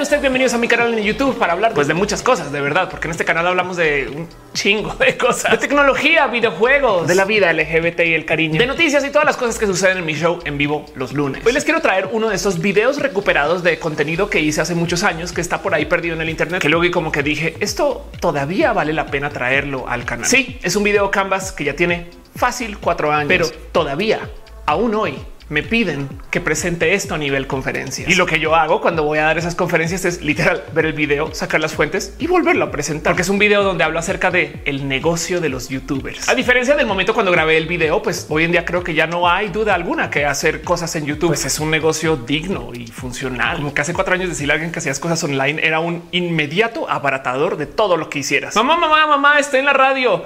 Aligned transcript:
Sean 0.00 0.04
ustedes 0.04 0.22
bienvenidos 0.22 0.54
a 0.54 0.58
mi 0.58 0.66
canal 0.66 0.94
en 0.94 1.04
YouTube 1.04 1.36
para 1.36 1.52
hablar 1.52 1.74
pues 1.74 1.86
de 1.86 1.92
muchas 1.92 2.22
cosas, 2.22 2.50
de 2.50 2.62
verdad, 2.62 2.88
porque 2.88 3.06
en 3.06 3.10
este 3.10 3.26
canal 3.26 3.46
hablamos 3.46 3.76
de 3.76 4.08
un 4.08 4.28
chingo 4.54 4.94
de 4.94 5.18
cosas, 5.18 5.50
de 5.50 5.58
tecnología, 5.58 6.26
videojuegos, 6.26 7.06
de 7.06 7.14
la 7.14 7.26
vida 7.26 7.52
LGBT 7.52 8.00
y 8.06 8.14
el 8.14 8.24
cariño, 8.24 8.58
de 8.58 8.66
noticias 8.66 9.04
y 9.04 9.10
todas 9.10 9.26
las 9.26 9.36
cosas 9.36 9.58
que 9.58 9.66
suceden 9.66 9.98
en 9.98 10.06
mi 10.06 10.14
show 10.14 10.38
en 10.46 10.56
vivo 10.56 10.86
los 10.94 11.12
lunes. 11.12 11.44
Hoy 11.44 11.52
les 11.52 11.64
quiero 11.64 11.82
traer 11.82 12.08
uno 12.12 12.30
de 12.30 12.36
esos 12.36 12.60
videos 12.62 12.98
recuperados 12.98 13.62
de 13.62 13.78
contenido 13.78 14.30
que 14.30 14.40
hice 14.40 14.62
hace 14.62 14.74
muchos 14.74 15.02
años, 15.02 15.32
que 15.32 15.42
está 15.42 15.60
por 15.60 15.74
ahí 15.74 15.84
perdido 15.84 16.14
en 16.14 16.22
el 16.22 16.30
internet, 16.30 16.62
que 16.62 16.70
luego 16.70 16.86
y 16.86 16.90
como 16.90 17.12
que 17.12 17.22
dije, 17.22 17.56
esto 17.60 18.08
todavía 18.20 18.72
vale 18.72 18.94
la 18.94 19.04
pena 19.04 19.28
traerlo 19.28 19.86
al 19.86 20.06
canal. 20.06 20.24
Sí, 20.24 20.58
es 20.62 20.76
un 20.76 20.82
video 20.84 21.10
Canvas 21.10 21.52
que 21.52 21.64
ya 21.64 21.76
tiene 21.76 22.08
fácil 22.34 22.78
cuatro 22.78 23.12
años, 23.12 23.28
pero 23.28 23.50
todavía, 23.70 24.30
aún 24.64 24.94
hoy, 24.94 25.18
me 25.50 25.64
piden 25.64 26.08
que 26.30 26.40
presente 26.40 26.94
esto 26.94 27.16
a 27.16 27.18
nivel 27.18 27.48
conferencia. 27.48 28.08
Y 28.08 28.14
lo 28.14 28.24
que 28.24 28.38
yo 28.38 28.54
hago 28.54 28.80
cuando 28.80 29.02
voy 29.02 29.18
a 29.18 29.24
dar 29.24 29.36
esas 29.36 29.56
conferencias 29.56 30.04
es 30.04 30.22
literal 30.22 30.62
ver 30.72 30.86
el 30.86 30.92
video, 30.92 31.34
sacar 31.34 31.60
las 31.60 31.74
fuentes 31.74 32.14
y 32.20 32.28
volverlo 32.28 32.64
a 32.64 32.70
presentar, 32.70 33.12
porque 33.12 33.22
es 33.22 33.28
un 33.28 33.40
video 33.40 33.64
donde 33.64 33.82
hablo 33.82 33.98
acerca 33.98 34.30
de 34.30 34.62
el 34.64 34.86
negocio 34.86 35.40
de 35.40 35.48
los 35.48 35.68
youtubers. 35.68 36.28
A 36.28 36.36
diferencia 36.36 36.76
del 36.76 36.86
momento 36.86 37.14
cuando 37.14 37.32
grabé 37.32 37.56
el 37.56 37.66
video, 37.66 38.00
pues 38.00 38.26
hoy 38.30 38.44
en 38.44 38.52
día 38.52 38.64
creo 38.64 38.84
que 38.84 38.94
ya 38.94 39.08
no 39.08 39.28
hay 39.28 39.48
duda 39.48 39.74
alguna 39.74 40.08
que 40.08 40.24
hacer 40.24 40.62
cosas 40.62 40.94
en 40.94 41.04
YouTube 41.04 41.30
pues 41.30 41.44
es 41.44 41.58
un 41.58 41.70
negocio 41.70 42.16
digno 42.16 42.70
y 42.72 42.86
funcional. 42.86 43.56
Como 43.56 43.74
que 43.74 43.80
hace 43.80 43.92
cuatro 43.92 44.14
años 44.14 44.28
decirle 44.28 44.52
a 44.52 44.54
alguien 44.54 44.70
que 44.70 44.78
hacías 44.78 45.00
cosas 45.00 45.22
online 45.24 45.60
era 45.66 45.80
un 45.80 46.04
inmediato 46.12 46.88
abaratador 46.88 47.56
de 47.56 47.66
todo 47.66 47.96
lo 47.96 48.08
que 48.08 48.20
hicieras. 48.20 48.54
Mamá, 48.54 48.76
mamá, 48.76 49.04
mamá, 49.08 49.40
estoy 49.40 49.58
en 49.58 49.66
la 49.66 49.72
radio, 49.72 50.24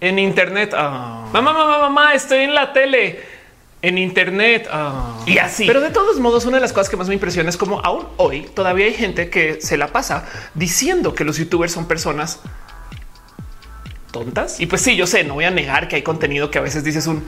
en 0.00 0.18
internet. 0.18 0.72
Ah. 0.74 1.26
Mamá, 1.34 1.52
mamá, 1.52 1.78
mamá, 1.80 2.14
estoy 2.14 2.44
en 2.44 2.54
la 2.54 2.72
tele 2.72 3.33
en 3.84 3.98
Internet 3.98 4.66
ah. 4.70 5.22
y 5.26 5.38
así. 5.38 5.66
Pero 5.66 5.80
de 5.80 5.90
todos 5.90 6.18
modos, 6.18 6.46
una 6.46 6.56
de 6.56 6.62
las 6.62 6.72
cosas 6.72 6.88
que 6.88 6.96
más 6.96 7.08
me 7.08 7.14
impresiona 7.14 7.50
es 7.50 7.56
como 7.56 7.80
aún 7.80 8.06
hoy 8.16 8.42
todavía 8.54 8.86
hay 8.86 8.94
gente 8.94 9.28
que 9.28 9.60
se 9.60 9.76
la 9.76 9.88
pasa 9.88 10.24
diciendo 10.54 11.14
que 11.14 11.24
los 11.24 11.36
youtubers 11.36 11.72
son 11.72 11.86
personas 11.86 12.40
tontas. 14.10 14.58
Y 14.60 14.66
pues 14.66 14.80
sí, 14.80 14.96
yo 14.96 15.06
sé, 15.06 15.24
no 15.24 15.34
voy 15.34 15.44
a 15.44 15.50
negar 15.50 15.88
que 15.88 15.96
hay 15.96 16.02
contenido 16.02 16.50
que 16.50 16.58
a 16.58 16.62
veces 16.62 16.82
dices 16.82 17.06
un 17.06 17.24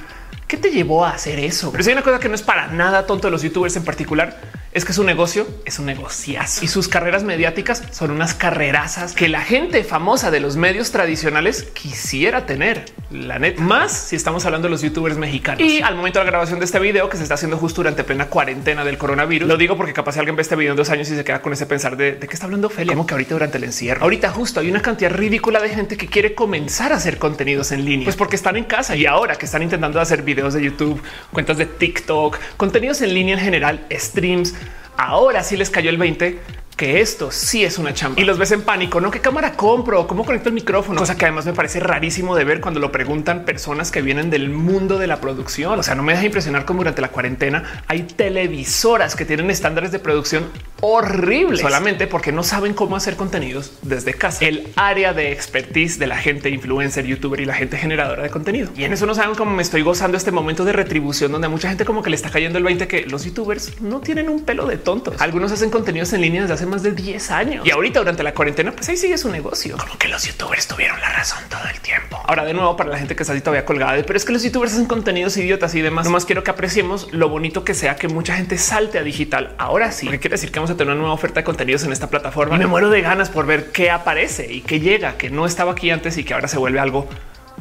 ¿qué 0.47 0.57
te 0.57 0.71
llevó 0.71 1.05
a 1.05 1.11
hacer 1.11 1.39
eso? 1.39 1.71
Pero 1.73 1.85
si 1.85 1.91
hay 1.91 1.95
una 1.95 2.03
cosa 2.03 2.19
que 2.19 2.29
no 2.29 2.35
es 2.35 2.43
para 2.43 2.69
nada 2.69 3.07
tonto 3.07 3.27
de 3.27 3.33
los 3.33 3.43
youtubers 3.43 3.77
en 3.77 3.85
particular 3.85 4.41
es 4.77 4.85
que 4.85 4.93
su 4.93 5.05
negocio 5.05 5.47
es 5.65 5.79
un 5.79 5.87
negociazo 5.87 6.63
y 6.63 6.69
sus 6.69 6.87
carreras 6.87 7.25
mediáticas 7.25 7.83
son 7.93 8.11
unas 8.11 8.35
carrerazas 8.35 9.15
que 9.15 9.27
la 9.27 9.41
gente 9.41 9.83
famosa 9.85 10.31
de 10.31 10.39
los 10.39 10.57
medios 10.57 10.91
tradicionales 10.91 11.63
quisiera 11.73 12.45
tener. 12.45 12.85
La 13.11 13.39
net 13.39 13.57
más 13.57 13.93
si 13.93 14.17
estamos 14.17 14.45
hablando 14.45 14.67
de 14.67 14.73
los 14.73 14.83
youtubers 14.83 15.17
mexicanos. 15.17 15.63
Y 15.63 15.81
al 15.81 15.95
momento 15.95 16.19
de 16.19 16.27
la 16.27 16.31
grabación 16.31 16.59
de 16.59 16.67
este 16.67 16.79
video 16.79 17.09
que 17.09 17.17
se 17.17 17.23
está 17.23 17.37
haciendo 17.37 17.57
justo 17.57 17.81
durante 17.81 18.05
plena 18.05 18.27
cuarentena 18.27 18.85
del 18.85 18.99
coronavirus, 18.99 19.49
lo 19.49 19.57
digo 19.57 19.79
porque 19.79 19.95
capaz 19.95 20.19
alguien 20.19 20.37
ve 20.37 20.43
este 20.43 20.57
video 20.57 20.73
en 20.73 20.77
dos 20.77 20.91
años 20.91 21.09
y 21.09 21.17
se 21.17 21.25
queda 21.25 21.41
con 21.41 21.55
ese 21.55 21.65
pensar 21.65 21.97
de, 21.97 22.13
de 22.13 22.29
qué 22.29 22.35
está 22.35 22.45
hablando 22.45 22.69
Felia, 22.69 22.93
como 22.93 23.07
que 23.07 23.15
ahorita 23.15 23.33
durante 23.33 23.57
el 23.57 23.65
encierro. 23.65 24.03
Ahorita 24.03 24.31
justo 24.31 24.61
hay 24.61 24.69
una 24.69 24.83
cantidad 24.83 25.11
ridícula 25.11 25.63
de 25.63 25.71
gente 25.71 25.97
que 25.97 26.09
quiere 26.09 26.35
comenzar 26.35 26.93
a 26.93 26.97
hacer 26.97 27.17
contenidos 27.17 27.73
en 27.73 27.87
línea, 27.87 28.05
pues 28.05 28.17
porque 28.17 28.37
están 28.37 28.59
en 28.59 28.65
casa 28.65 28.95
y 28.95 29.07
ahora 29.07 29.37
que 29.37 29.47
están 29.47 29.63
intentando 29.63 30.03
hacer 30.03 30.21
videos 30.21 30.53
de 30.53 30.63
YouTube, 30.63 31.01
cuentas 31.33 31.57
de 31.57 31.65
TikTok, 31.65 32.39
contenidos 32.59 33.01
en 33.01 33.15
línea 33.15 33.37
en 33.37 33.41
general, 33.41 33.87
streams 33.91 34.55
ahora 34.97 35.43
sí 35.43 35.57
les 35.57 35.71
cayó 35.71 35.91
el 35.91 35.99
20 35.99 36.41
que 36.77 37.01
esto 37.01 37.31
sí 37.31 37.65
es 37.65 37.79
una 37.79 37.95
chamba 37.95 38.21
y 38.21 38.25
los 38.25 38.37
ves 38.39 38.53
en 38.53 38.61
pánico. 38.61 39.01
No 39.01 39.11
qué 39.11 39.21
cámara 39.21 39.53
compro, 39.55 40.07
cómo 40.07 40.27
conecto 40.27 40.51
el 40.51 40.55
micrófono, 40.55 40.99
cosa 41.01 41.17
que 41.17 41.25
además 41.25 41.47
me 41.47 41.55
parece 41.55 41.81
rarísimo 41.81 42.37
de 42.37 42.45
ver 42.45 42.61
cuando 42.61 42.81
lo 42.81 42.93
preguntan 42.93 43.47
personas 43.47 43.91
que 43.91 44.03
vienen 44.03 44.29
del 44.29 44.51
mundo 44.51 44.99
de 44.99 45.07
la 45.07 45.19
producción. 45.19 45.79
O 45.79 45.83
sea, 45.83 45.95
no 45.95 46.03
me 46.03 46.13
deja 46.13 46.27
impresionar 46.27 46.67
como 46.67 46.81
durante 46.81 47.01
la 47.01 47.09
cuarentena 47.09 47.83
hay 47.89 48.03
televisoras 48.03 49.17
que 49.17 49.25
tienen 49.25 49.51
estándares 49.51 49.91
de 49.91 49.99
producción 49.99 50.45
horribles 50.89 51.61
solamente 51.61 52.07
porque 52.07 52.31
no 52.31 52.43
saben 52.45 52.73
cómo 52.73 52.95
hacer 52.95 53.17
contenidos 53.17 53.73
desde 53.83 54.15
casa. 54.15 54.45
El 54.45 54.69
área 54.77 55.13
de 55.13 55.33
expertise 55.33 55.99
de 55.99 56.07
la 56.07 56.17
gente 56.17 56.49
influencer, 56.51 57.05
youtuber 57.05 57.41
y 57.41 57.45
la 57.45 57.55
gente 57.55 57.77
generadora 57.77 58.23
de 58.23 58.31
contenido. 58.31 58.71
Y 58.77 58.85
en 58.85 58.93
eso 58.93 59.05
no 59.05 59.15
saben 59.15 59.35
cómo 59.35 59.51
me 59.51 59.63
estoy 59.63 59.83
gozando 59.83 60.17
este 60.17 60.31
momento 60.31 60.65
de 60.65 60.73
retribución 60.73 61.33
donde 61.33 61.47
a 61.47 61.51
mucha 61.51 61.69
gente 61.69 61.85
como 61.85 62.03
que 62.03 62.11
le 62.11 62.17
está 62.17 62.31
cayendo 62.31 62.59
el 62.59 62.65
20 62.65 62.87
que 62.87 63.07
los 63.07 63.25
youtubers 63.25 63.81
no 63.81 64.01
tienen 64.01 64.29
un 64.29 64.45
pelo 64.45 64.67
de 64.67 64.77
tontos. 64.79 65.21
Algunos 65.21 65.51
hacen 65.51 65.71
contenidos 65.71 66.13
en 66.13 66.21
línea 66.21 66.43
desde 66.43 66.55
hace 66.55 66.67
más 66.67 66.83
de 66.83 66.93
10 66.93 67.31
años 67.33 67.67
y 67.67 67.71
ahorita 67.71 67.99
durante 67.99 68.23
la 68.23 68.33
cuarentena, 68.33 68.71
pues 68.71 68.89
ahí 68.89 68.97
sigue 68.97 69.19
su 69.19 69.31
negocio. 69.31 69.77
Como 69.77 69.99
que 69.99 70.07
los 70.07 70.25
youtubers 70.25 70.69
tuvieron 70.69 71.01
la 71.01 71.11
razón 71.13 71.43
todo 71.49 71.69
el 71.73 71.81
tiempo. 71.81 72.21
Ahora, 72.27 72.45
de 72.45 72.55
nuevo, 72.55 72.77
para 72.77 72.91
la 72.91 72.99
gente 72.99 73.17
que 73.17 73.25
está 73.25 73.33
así 73.33 73.43
todavía 73.43 73.65
colgada, 73.65 74.01
pero 74.07 74.17
es 74.17 74.25
que 74.25 74.33
los 74.33 74.43
youtubers 74.45 74.73
hacen 74.75 74.87
contenidos 74.87 75.37
idiotas 75.37 75.75
y 75.75 75.83
demás. 75.83 76.05
Nomás 76.05 76.25
quiero 76.25 76.45
que 76.45 76.51
apreciemos 76.51 77.13
lo 77.13 77.29
bonito 77.29 77.65
que 77.65 77.75
sea 77.75 77.97
que 77.97 78.09
mucha 78.09 78.37
gente 78.37 78.59
salte 78.59 78.99
a 78.99 79.03
digital. 79.03 79.55
Ahora 79.59 79.91
sí, 79.91 80.09
que 80.09 80.21
quiere 80.21 80.35
decir 80.35 80.53
que 80.53 80.59
vamos 80.59 80.71
a 80.71 80.76
tener 80.77 80.93
una 80.93 81.01
nueva 81.01 81.15
oferta 81.15 81.41
de 81.41 81.45
contenidos 81.45 81.85
en 81.85 81.93
esta 81.93 82.09
plataforma. 82.09 82.57
Me 82.57 82.67
muero 82.67 82.91
de 82.91 83.01
ganas 83.01 83.31
por 83.31 83.47
ver 83.47 83.73
qué 83.73 83.91
aparece 83.91 84.53
y 84.53 84.61
qué 84.61 84.81
llega, 84.81 85.17
que 85.17 85.31
no 85.31 85.47
estaba 85.47 85.73
aquí 85.73 85.91
antes 85.91 86.17
y 86.19 86.25
que 86.25 86.35
ahora 86.35 86.49
se 86.49 86.59
vuelve 86.59 86.79
algo 86.79 87.09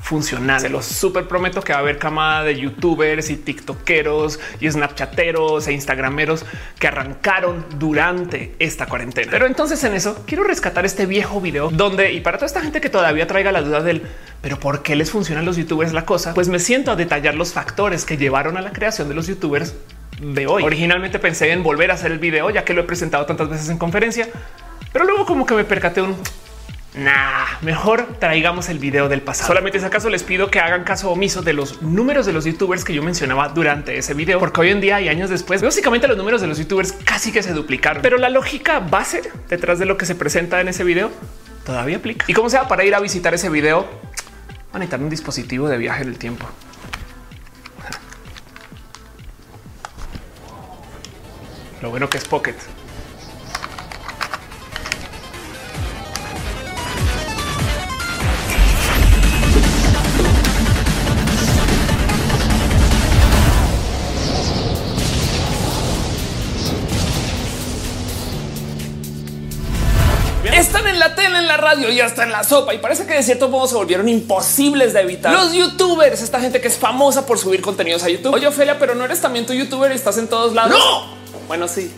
funcional. 0.01 0.59
Se 0.59 0.69
los 0.69 0.85
súper 0.85 1.27
prometo 1.27 1.61
que 1.61 1.73
va 1.73 1.79
a 1.79 1.81
haber 1.81 1.97
camada 1.97 2.43
de 2.43 2.59
youtubers 2.59 3.29
y 3.29 3.37
tiktokeros 3.37 4.39
y 4.59 4.69
snapchateros 4.69 5.67
e 5.67 5.73
instagrameros 5.73 6.45
que 6.79 6.87
arrancaron 6.87 7.65
durante 7.77 8.55
esta 8.59 8.85
cuarentena. 8.85 9.31
Pero 9.31 9.45
entonces 9.45 9.83
en 9.83 9.93
eso 9.93 10.23
quiero 10.25 10.43
rescatar 10.43 10.85
este 10.85 11.05
viejo 11.05 11.41
video 11.41 11.69
donde 11.69 12.11
y 12.13 12.21
para 12.21 12.37
toda 12.37 12.47
esta 12.47 12.61
gente 12.61 12.81
que 12.81 12.89
todavía 12.89 13.27
traiga 13.27 13.51
la 13.51 13.61
duda 13.61 13.81
del 13.81 14.03
pero 14.41 14.59
por 14.59 14.83
qué 14.83 14.95
les 14.95 15.09
funcionan 15.09 15.43
los 15.43 15.57
youtubers 15.57 15.91
la 15.91 16.05
cosa, 16.05 16.35
pues 16.35 16.49
me 16.49 16.59
siento 16.59 16.91
a 16.91 16.95
detallar 16.95 17.33
los 17.33 17.53
factores 17.53 18.05
que 18.05 18.17
llevaron 18.17 18.57
a 18.57 18.61
la 18.61 18.71
creación 18.71 19.09
de 19.09 19.15
los 19.15 19.25
youtubers 19.25 19.73
de 20.19 20.47
hoy. 20.47 20.63
Originalmente 20.63 21.19
pensé 21.19 21.51
en 21.51 21.63
volver 21.63 21.91
a 21.91 21.95
hacer 21.95 22.11
el 22.11 22.19
video 22.19 22.49
ya 22.49 22.63
que 22.63 22.73
lo 22.73 22.81
he 22.81 22.85
presentado 22.85 23.25
tantas 23.25 23.49
veces 23.49 23.69
en 23.69 23.77
conferencia, 23.77 24.27
pero 24.93 25.05
luego 25.05 25.25
como 25.25 25.45
que 25.45 25.55
me 25.55 25.63
percaté 25.63 26.01
un 26.01 26.15
Nah, 26.95 27.59
mejor 27.61 28.07
traigamos 28.19 28.69
el 28.69 28.79
video 28.79 29.09
del 29.09 29.21
pasado. 29.21 29.47
Solamente 29.47 29.79
si 29.81 29.85
acaso 29.85 30.09
les 30.09 30.23
pido 30.23 30.49
que 30.49 30.61
hagan 30.61 30.85
caso 30.85 31.11
omiso 31.11 31.41
de 31.41 31.51
los 31.51 31.81
números 31.81 32.25
de 32.25 32.31
los 32.31 32.45
youtubers 32.45 32.85
que 32.85 32.93
yo 32.93 33.03
mencionaba 33.03 33.49
durante 33.49 33.97
ese 33.97 34.13
video, 34.13 34.39
porque 34.39 34.61
hoy 34.61 34.69
en 34.69 34.79
día 34.79 35.01
y 35.01 35.09
años 35.09 35.29
después, 35.29 35.61
básicamente 35.61 36.07
los 36.07 36.15
números 36.15 36.39
de 36.39 36.47
los 36.47 36.57
youtubers 36.57 36.93
casi 36.93 37.33
que 37.33 37.43
se 37.43 37.51
duplicaron. 37.51 38.01
Pero 38.01 38.17
la 38.17 38.29
lógica 38.29 38.79
base 38.79 39.23
detrás 39.49 39.77
de 39.77 39.85
lo 39.85 39.97
que 39.97 40.05
se 40.05 40.15
presenta 40.15 40.61
en 40.61 40.69
ese 40.69 40.85
video 40.85 41.11
todavía 41.65 41.97
aplica. 41.97 42.25
Y 42.29 42.33
como 42.33 42.49
sea, 42.49 42.69
para 42.69 42.85
ir 42.85 42.95
a 42.95 43.01
visitar 43.01 43.33
ese 43.33 43.49
video, 43.49 43.81
van 44.71 44.75
a 44.75 44.79
necesitar 44.79 45.01
un 45.01 45.09
dispositivo 45.09 45.67
de 45.67 45.77
viaje 45.77 46.03
en 46.03 46.07
el 46.07 46.17
tiempo. 46.17 46.47
Lo 51.85 51.91
bueno 51.91 52.09
que 52.09 52.17
es 52.17 52.25
Pocket. 52.25 52.55
Están 70.55 70.87
en 70.87 70.97
la 70.97 71.13
tele, 71.13 71.37
en 71.37 71.45
la 71.45 71.57
radio 71.57 71.91
y 71.91 71.99
hasta 71.99 72.23
en 72.23 72.31
la 72.31 72.43
sopa. 72.43 72.73
Y 72.73 72.79
parece 72.79 73.05
que 73.05 73.13
de 73.13 73.21
cierto 73.21 73.47
modo 73.49 73.67
se 73.67 73.75
volvieron 73.75 74.09
imposibles 74.09 74.93
de 74.93 75.01
evitar. 75.01 75.31
Los 75.31 75.53
youtubers, 75.53 76.23
esta 76.23 76.39
gente 76.39 76.59
que 76.59 76.67
es 76.67 76.77
famosa 76.77 77.27
por 77.27 77.37
subir 77.37 77.61
contenidos 77.61 78.03
a 78.03 78.09
YouTube. 78.09 78.33
Oye, 78.33 78.47
Ophelia, 78.47 78.79
pero 78.79 78.95
no 78.95 79.05
eres 79.05 79.21
también 79.21 79.45
tu 79.45 79.53
youtuber 79.53 79.91
y 79.91 79.95
estás 79.95 80.17
en 80.17 80.27
todos 80.27 80.55
lados. 80.55 80.79
No, 80.79 81.24
bueno, 81.47 81.67
sí, 81.67 81.91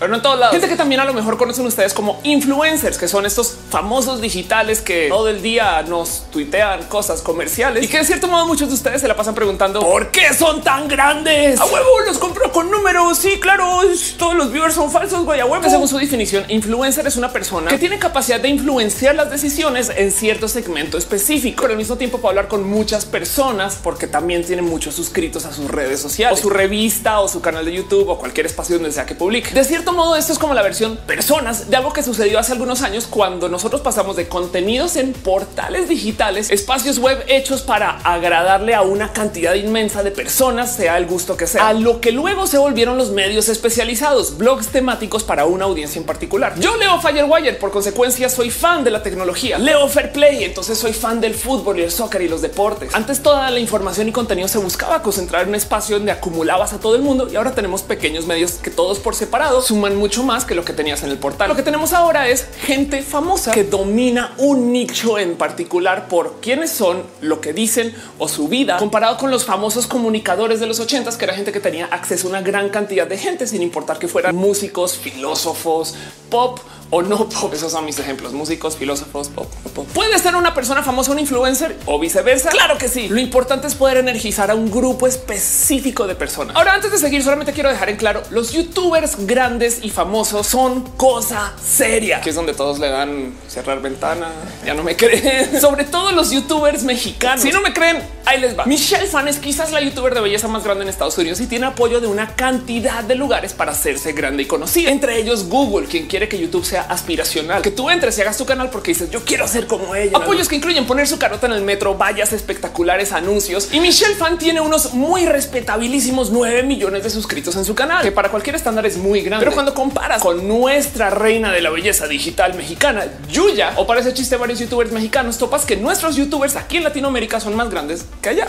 pero 0.00 0.10
no 0.10 0.16
en 0.16 0.22
todos 0.22 0.38
lados. 0.38 0.52
Gente 0.52 0.68
que 0.68 0.76
también 0.76 1.00
a 1.00 1.04
lo 1.04 1.12
mejor 1.12 1.36
conocen 1.36 1.66
ustedes 1.66 1.92
como 1.92 2.20
influencers, 2.24 2.96
que 2.96 3.06
son 3.06 3.26
estos 3.26 3.54
famosos 3.68 4.20
digitales 4.20 4.80
que 4.80 5.08
todo 5.08 5.28
el 5.28 5.42
día 5.42 5.82
nos 5.82 6.24
tuitean 6.32 6.84
cosas 6.84 7.20
comerciales 7.20 7.84
y 7.84 7.88
que 7.88 7.98
de 7.98 8.04
cierto 8.04 8.26
modo 8.26 8.46
muchos 8.46 8.68
de 8.68 8.74
ustedes 8.74 9.02
se 9.02 9.08
la 9.08 9.14
pasan 9.14 9.34
preguntando 9.34 9.80
por 9.80 10.10
qué 10.10 10.32
son 10.32 10.62
tan 10.62 10.88
grandes. 10.88 11.60
A 11.60 11.66
huevo 11.66 12.00
los 12.06 12.18
compro 12.18 12.50
con 12.50 12.70
números. 12.70 13.18
Sí, 13.18 13.38
claro, 13.40 13.80
todos 14.18 14.34
los 14.34 14.50
viewers 14.50 14.74
son 14.74 14.90
falsos. 14.90 15.24
Güey, 15.24 15.40
a 15.40 15.46
huevo. 15.46 15.68
Según 15.68 15.86
su 15.86 15.98
definición, 15.98 16.44
influencer 16.48 17.06
es 17.06 17.16
una 17.16 17.30
persona 17.30 17.70
que 17.70 17.78
tiene 17.78 17.98
capacidad 17.98 18.40
de 18.40 18.48
influenciar 18.48 19.14
las 19.14 19.30
decisiones 19.30 19.92
en 19.94 20.10
cierto 20.10 20.48
segmento 20.48 20.96
específico, 20.96 21.60
pero 21.60 21.72
al 21.72 21.78
mismo 21.78 21.96
tiempo 21.96 22.18
puede 22.18 22.32
hablar 22.32 22.48
con 22.48 22.68
muchas 22.68 23.04
personas 23.04 23.78
porque 23.82 24.06
también 24.06 24.44
tiene 24.44 24.62
muchos 24.62 24.94
suscritos 24.94 25.44
a 25.44 25.52
sus 25.52 25.70
redes 25.70 26.00
sociales 26.00 26.38
o 26.38 26.42
su 26.42 26.48
revista 26.48 27.20
o 27.20 27.28
su 27.28 27.42
canal 27.42 27.66
de 27.66 27.72
YouTube 27.74 28.08
o 28.08 28.18
cualquier 28.18 28.46
espacio 28.46 28.76
donde 28.76 28.92
sea 28.92 29.04
que 29.04 29.14
publique. 29.14 29.50
De 29.50 29.64
cierto 29.64 29.89
modo, 29.92 30.16
esto 30.16 30.32
es 30.32 30.38
como 30.38 30.54
la 30.54 30.62
versión 30.62 30.96
personas 31.06 31.70
de 31.70 31.76
algo 31.76 31.92
que 31.92 32.02
sucedió 32.02 32.38
hace 32.38 32.52
algunos 32.52 32.82
años 32.82 33.06
cuando 33.08 33.48
nosotros 33.48 33.80
pasamos 33.80 34.16
de 34.16 34.28
contenidos 34.28 34.96
en 34.96 35.12
portales 35.12 35.88
digitales, 35.88 36.50
espacios 36.50 36.98
web 36.98 37.24
hechos 37.28 37.62
para 37.62 37.98
agradarle 37.98 38.74
a 38.74 38.82
una 38.82 39.12
cantidad 39.12 39.54
inmensa 39.54 40.02
de 40.02 40.10
personas, 40.10 40.74
sea 40.74 40.96
el 40.98 41.06
gusto 41.06 41.36
que 41.36 41.46
sea, 41.46 41.68
a 41.68 41.72
lo 41.72 42.00
que 42.00 42.12
luego 42.12 42.46
se 42.46 42.58
volvieron 42.58 42.96
los 42.96 43.10
medios 43.10 43.48
especializados, 43.48 44.38
blogs 44.38 44.68
temáticos 44.68 45.24
para 45.24 45.46
una 45.46 45.64
audiencia 45.64 45.98
en 45.98 46.06
particular. 46.06 46.54
Yo 46.58 46.76
leo 46.76 47.00
Firewire, 47.00 47.54
por 47.54 47.70
consecuencia 47.70 48.28
soy 48.28 48.50
fan 48.50 48.84
de 48.84 48.90
la 48.90 49.02
tecnología. 49.02 49.58
Leo 49.58 49.88
Fair 49.88 50.12
Play, 50.12 50.44
entonces 50.44 50.78
soy 50.78 50.92
fan 50.92 51.20
del 51.20 51.34
fútbol 51.34 51.78
y 51.78 51.82
el 51.82 51.90
soccer 51.90 52.22
y 52.22 52.28
los 52.28 52.42
deportes. 52.42 52.94
Antes 52.94 53.22
toda 53.22 53.50
la 53.50 53.58
información 53.58 54.08
y 54.08 54.12
contenido 54.12 54.48
se 54.48 54.58
buscaba 54.58 55.02
concentrar 55.02 55.42
en 55.42 55.50
un 55.50 55.54
espacio 55.54 55.96
donde 55.96 56.12
acumulabas 56.12 56.72
a 56.72 56.78
todo 56.78 56.94
el 56.96 57.02
mundo 57.02 57.28
y 57.30 57.36
ahora 57.36 57.54
tenemos 57.54 57.82
pequeños 57.82 58.26
medios 58.26 58.52
que 58.52 58.70
todos 58.70 58.98
por 58.98 59.14
separado 59.14 59.62
suman 59.80 59.96
mucho 59.96 60.22
más 60.22 60.44
que 60.44 60.54
lo 60.54 60.62
que 60.62 60.74
tenías 60.74 61.02
en 61.04 61.10
el 61.10 61.16
portal. 61.16 61.48
Lo 61.48 61.56
que 61.56 61.62
tenemos 61.62 61.94
ahora 61.94 62.28
es 62.28 62.46
gente 62.66 63.00
famosa 63.00 63.50
que 63.50 63.64
domina 63.64 64.34
un 64.36 64.72
nicho 64.72 65.18
en 65.18 65.36
particular 65.36 66.06
por 66.06 66.38
quiénes 66.42 66.70
son, 66.70 67.02
lo 67.22 67.40
que 67.40 67.54
dicen 67.54 67.94
o 68.18 68.28
su 68.28 68.48
vida, 68.48 68.76
comparado 68.76 69.16
con 69.16 69.30
los 69.30 69.46
famosos 69.46 69.86
comunicadores 69.86 70.60
de 70.60 70.66
los 70.66 70.80
ochentas, 70.80 71.16
que 71.16 71.24
era 71.24 71.32
gente 71.32 71.50
que 71.50 71.60
tenía 71.60 71.86
acceso 71.86 72.26
a 72.26 72.30
una 72.30 72.42
gran 72.42 72.68
cantidad 72.68 73.06
de 73.06 73.16
gente 73.16 73.46
sin 73.46 73.62
importar 73.62 73.98
que 73.98 74.06
fueran 74.06 74.36
músicos, 74.36 74.98
filósofos, 74.98 75.94
pop 76.28 76.58
o 76.90 77.02
no 77.02 77.28
pop. 77.28 77.52
Esos 77.54 77.72
son 77.72 77.84
mis 77.84 77.98
ejemplos. 77.98 78.32
Músicos, 78.32 78.76
filósofos, 78.76 79.28
pop, 79.28 79.48
pop. 79.74 79.86
Puede 79.94 80.18
ser 80.18 80.34
una 80.36 80.54
persona 80.54 80.82
famosa, 80.82 81.12
un 81.12 81.18
influencer 81.18 81.76
o 81.86 81.98
viceversa. 81.98 82.50
Claro 82.50 82.78
que 82.78 82.88
sí. 82.88 83.08
Lo 83.08 83.20
importante 83.20 83.66
es 83.66 83.74
poder 83.74 83.98
energizar 83.98 84.50
a 84.50 84.54
un 84.54 84.70
grupo 84.70 85.06
específico 85.06 86.06
de 86.06 86.14
personas. 86.14 86.56
Ahora, 86.56 86.74
antes 86.74 86.90
de 86.90 86.98
seguir, 86.98 87.22
solamente 87.22 87.52
quiero 87.52 87.68
dejar 87.68 87.88
en 87.90 87.96
claro 87.96 88.22
los 88.30 88.52
youtubers 88.52 89.26
grandes 89.26 89.80
y 89.82 89.90
famosos 89.90 90.46
son 90.46 90.82
cosa 90.96 91.52
seria, 91.62 92.20
que 92.20 92.30
es 92.30 92.36
donde 92.36 92.54
todos 92.54 92.78
le 92.78 92.88
dan 92.88 93.34
cerrar 93.48 93.80
ventana. 93.80 94.28
Ya 94.64 94.74
no 94.74 94.82
me 94.82 94.96
creen, 94.96 95.60
sobre 95.60 95.84
todo 95.84 96.12
los 96.12 96.30
youtubers 96.30 96.82
mexicanos. 96.82 97.42
Si 97.42 97.50
no 97.50 97.60
me 97.60 97.72
creen, 97.72 98.02
ahí 98.26 98.40
les 98.40 98.58
va. 98.58 98.64
Michelle 98.66 99.06
Fan 99.06 99.28
es 99.28 99.38
quizás 99.38 99.72
la 99.72 99.80
youtuber 99.80 100.14
de 100.14 100.20
belleza 100.20 100.48
más 100.48 100.64
grande 100.64 100.84
en 100.84 100.88
Estados 100.88 101.16
Unidos 101.18 101.40
y 101.40 101.46
tiene 101.46 101.66
apoyo 101.66 102.00
de 102.00 102.06
una 102.06 102.34
cantidad 102.34 103.04
de 103.04 103.14
lugares 103.14 103.52
para 103.52 103.72
hacerse 103.72 104.12
grande 104.12 104.42
y 104.42 104.46
conocida, 104.46 104.90
entre 104.90 105.18
ellos 105.18 105.48
Google, 105.48 105.86
quien 105.86 106.06
quiere 106.06 106.28
que 106.28 106.38
YouTube 106.38 106.64
sea 106.64 106.79
aspiracional, 106.80 107.62
que 107.62 107.70
tú 107.70 107.90
entres 107.90 108.16
y 108.18 108.20
hagas 108.22 108.36
tu 108.36 108.46
canal 108.46 108.70
porque 108.70 108.92
dices 108.92 109.10
yo 109.10 109.24
quiero 109.24 109.46
ser 109.46 109.66
como 109.66 109.94
ella. 109.94 110.16
Apoyos 110.16 110.48
que 110.48 110.56
incluyen 110.56 110.86
poner 110.86 111.06
su 111.06 111.18
carota 111.18 111.46
en 111.46 111.52
el 111.52 111.62
metro, 111.62 111.96
vallas 111.96 112.32
espectaculares, 112.32 113.12
anuncios 113.12 113.68
y 113.72 113.80
Michelle 113.80 114.14
Fan 114.14 114.38
tiene 114.38 114.60
unos 114.60 114.94
muy 114.94 115.26
respetabilísimos 115.26 116.30
9 116.30 116.62
millones 116.62 117.02
de 117.02 117.10
suscritos 117.10 117.56
en 117.56 117.64
su 117.64 117.74
canal, 117.74 118.02
que 118.02 118.12
para 118.12 118.30
cualquier 118.30 118.56
estándar 118.56 118.86
es 118.86 118.96
muy 118.96 119.22
grande. 119.22 119.44
Pero 119.44 119.54
cuando 119.54 119.74
comparas 119.74 120.22
con 120.22 120.46
nuestra 120.46 121.10
reina 121.10 121.52
de 121.52 121.60
la 121.60 121.70
belleza 121.70 122.06
digital 122.06 122.54
mexicana, 122.54 123.04
Yuya, 123.30 123.74
o 123.76 123.86
parece 123.86 124.14
chiste 124.14 124.36
varios 124.36 124.58
youtubers 124.58 124.92
mexicanos, 124.92 125.38
topas 125.38 125.64
que 125.64 125.76
nuestros 125.76 126.16
youtubers 126.16 126.56
aquí 126.56 126.76
en 126.76 126.84
Latinoamérica 126.84 127.40
son 127.40 127.56
más 127.56 127.70
grandes 127.70 128.04
que 128.20 128.30
allá. 128.30 128.46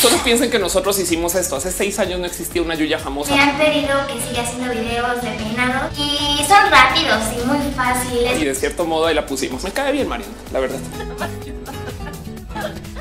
Solo 0.00 0.18
piensen 0.22 0.50
que 0.50 0.58
nosotros 0.58 0.98
hicimos 0.98 1.34
esto. 1.34 1.56
Hace 1.56 1.70
seis 1.72 1.98
años 1.98 2.20
no 2.20 2.26
existía 2.26 2.62
una 2.62 2.74
Yuya 2.74 2.98
famosa. 2.98 3.34
Me 3.34 3.40
han 3.40 3.56
pedido 3.58 4.06
que 4.06 4.20
siga 4.20 4.42
haciendo 4.42 4.72
videos 4.72 5.22
de 5.22 5.30
peinado 5.30 5.90
y 5.96 6.44
son 6.44 6.70
rápidos 6.70 7.22
y 7.36 7.46
muy 7.46 7.72
fáciles. 7.74 8.40
Y 8.40 8.44
de 8.44 8.54
cierto 8.54 8.84
modo 8.84 9.06
ahí 9.06 9.14
la 9.14 9.26
pusimos. 9.26 9.62
Me 9.62 9.70
cae 9.70 9.92
bien, 9.92 10.08
Mariana, 10.08 10.32
la 10.52 10.60
verdad. 10.60 10.78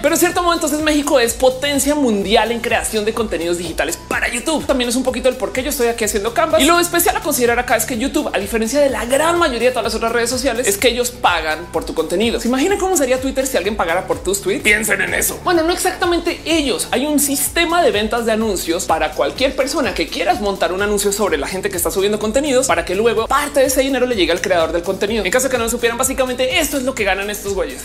Pero 0.02 0.16
en 0.16 0.20
cierto 0.20 0.42
modo, 0.42 0.54
entonces 0.54 0.80
México 0.80 1.20
es 1.20 1.34
potencia 1.34 1.94
mundial 1.94 2.52
en 2.52 2.62
creación 2.62 3.04
de 3.04 3.14
contenidos 3.14 3.58
digitales 3.58 3.98
para 4.08 4.30
YouTube. 4.30 4.66
También 4.66 4.90
es 4.90 4.96
un 4.96 5.04
poquito 5.04 5.28
el 5.28 5.36
por 5.36 5.52
qué 5.52 5.62
yo 5.62 5.70
estoy 5.70 5.88
aquí 5.88 6.06
haciendo 6.06 6.34
Canvas. 6.34 6.62
Y 6.62 6.66
lo 6.66 6.80
especial 6.80 7.18
a 7.18 7.22
considerar 7.22 7.60
acá 7.60 7.76
es 7.76 7.86
que 7.86 7.98
YouTube, 7.98 8.30
a 8.34 8.40
diferencia 8.40 8.80
de 8.80 8.90
la 8.90 9.06
gran 9.06 9.38
mayoría 9.38 9.70
de 9.70 9.72
todas 9.72 9.84
las 9.84 9.96
otras 9.96 10.12
redes 10.14 10.30
sociales, 10.30 10.68
es 10.68 10.78
que 10.78 10.88
ellos 10.88 11.12
pagan 11.12 11.66
por 11.74 11.84
tu 11.84 11.94
contenido. 11.94 12.40
¿Se 12.40 12.48
imaginan 12.48 12.78
cómo 12.78 12.96
sería 12.96 13.20
Twitter 13.20 13.46
si 13.46 13.58
alguien 13.58 13.76
pagara 13.76 14.08
por 14.08 14.20
tus 14.24 14.42
tweets? 14.42 14.64
Piensen 14.64 15.02
en 15.02 15.14
eso. 15.14 15.38
Bueno, 15.44 15.64
no 15.64 15.74
exactamente 15.74 16.40
ellos. 16.46 16.88
Hay 16.92 17.06
un 17.06 17.20
sistema 17.20 17.84
de 17.84 17.92
ventas 17.92 18.26
de 18.26 18.32
anuncios 18.32 18.86
para 18.86 19.12
cualquier 19.12 19.56
persona 19.56 19.94
que 19.94 20.08
quieras 20.08 20.40
montar 20.40 20.72
un 20.72 20.82
anuncio 20.82 21.12
sobre 21.12 21.38
la 21.38 21.48
gente 21.48 21.70
que 21.70 21.78
está 21.78 21.92
subiendo 21.92 22.20
contenidos 22.20 22.68
para 22.68 22.86
que 22.86 22.96
luego 22.96 23.28
parte 23.28 23.60
de 23.60 23.66
ese 23.66 23.82
dinero 23.82 24.06
le 24.06 24.16
llegue 24.16 24.32
al 24.32 24.42
creador 24.42 24.72
del 24.72 24.84
contenido. 24.84 25.26
En 25.26 25.32
caso 25.32 25.48
de 25.48 25.52
que 25.52 25.58
no 25.58 25.66
lo 25.66 25.70
supieran, 25.70 25.98
básicamente 25.98 26.60
esto 26.60 26.78
es 26.78 26.84
lo 26.84 26.96
que 26.96 27.04
ganan 27.04 27.30
estos 27.30 27.54
güeyes. 27.54 27.82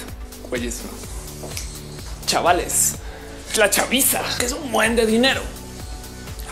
Güeyes, 0.48 0.82
no 0.84 1.13
chavales, 2.34 2.96
la 3.54 3.70
chaviza, 3.70 4.20
que 4.40 4.46
es 4.46 4.50
un 4.52 4.72
buen 4.72 4.96
de 4.96 5.06
dinero. 5.06 5.40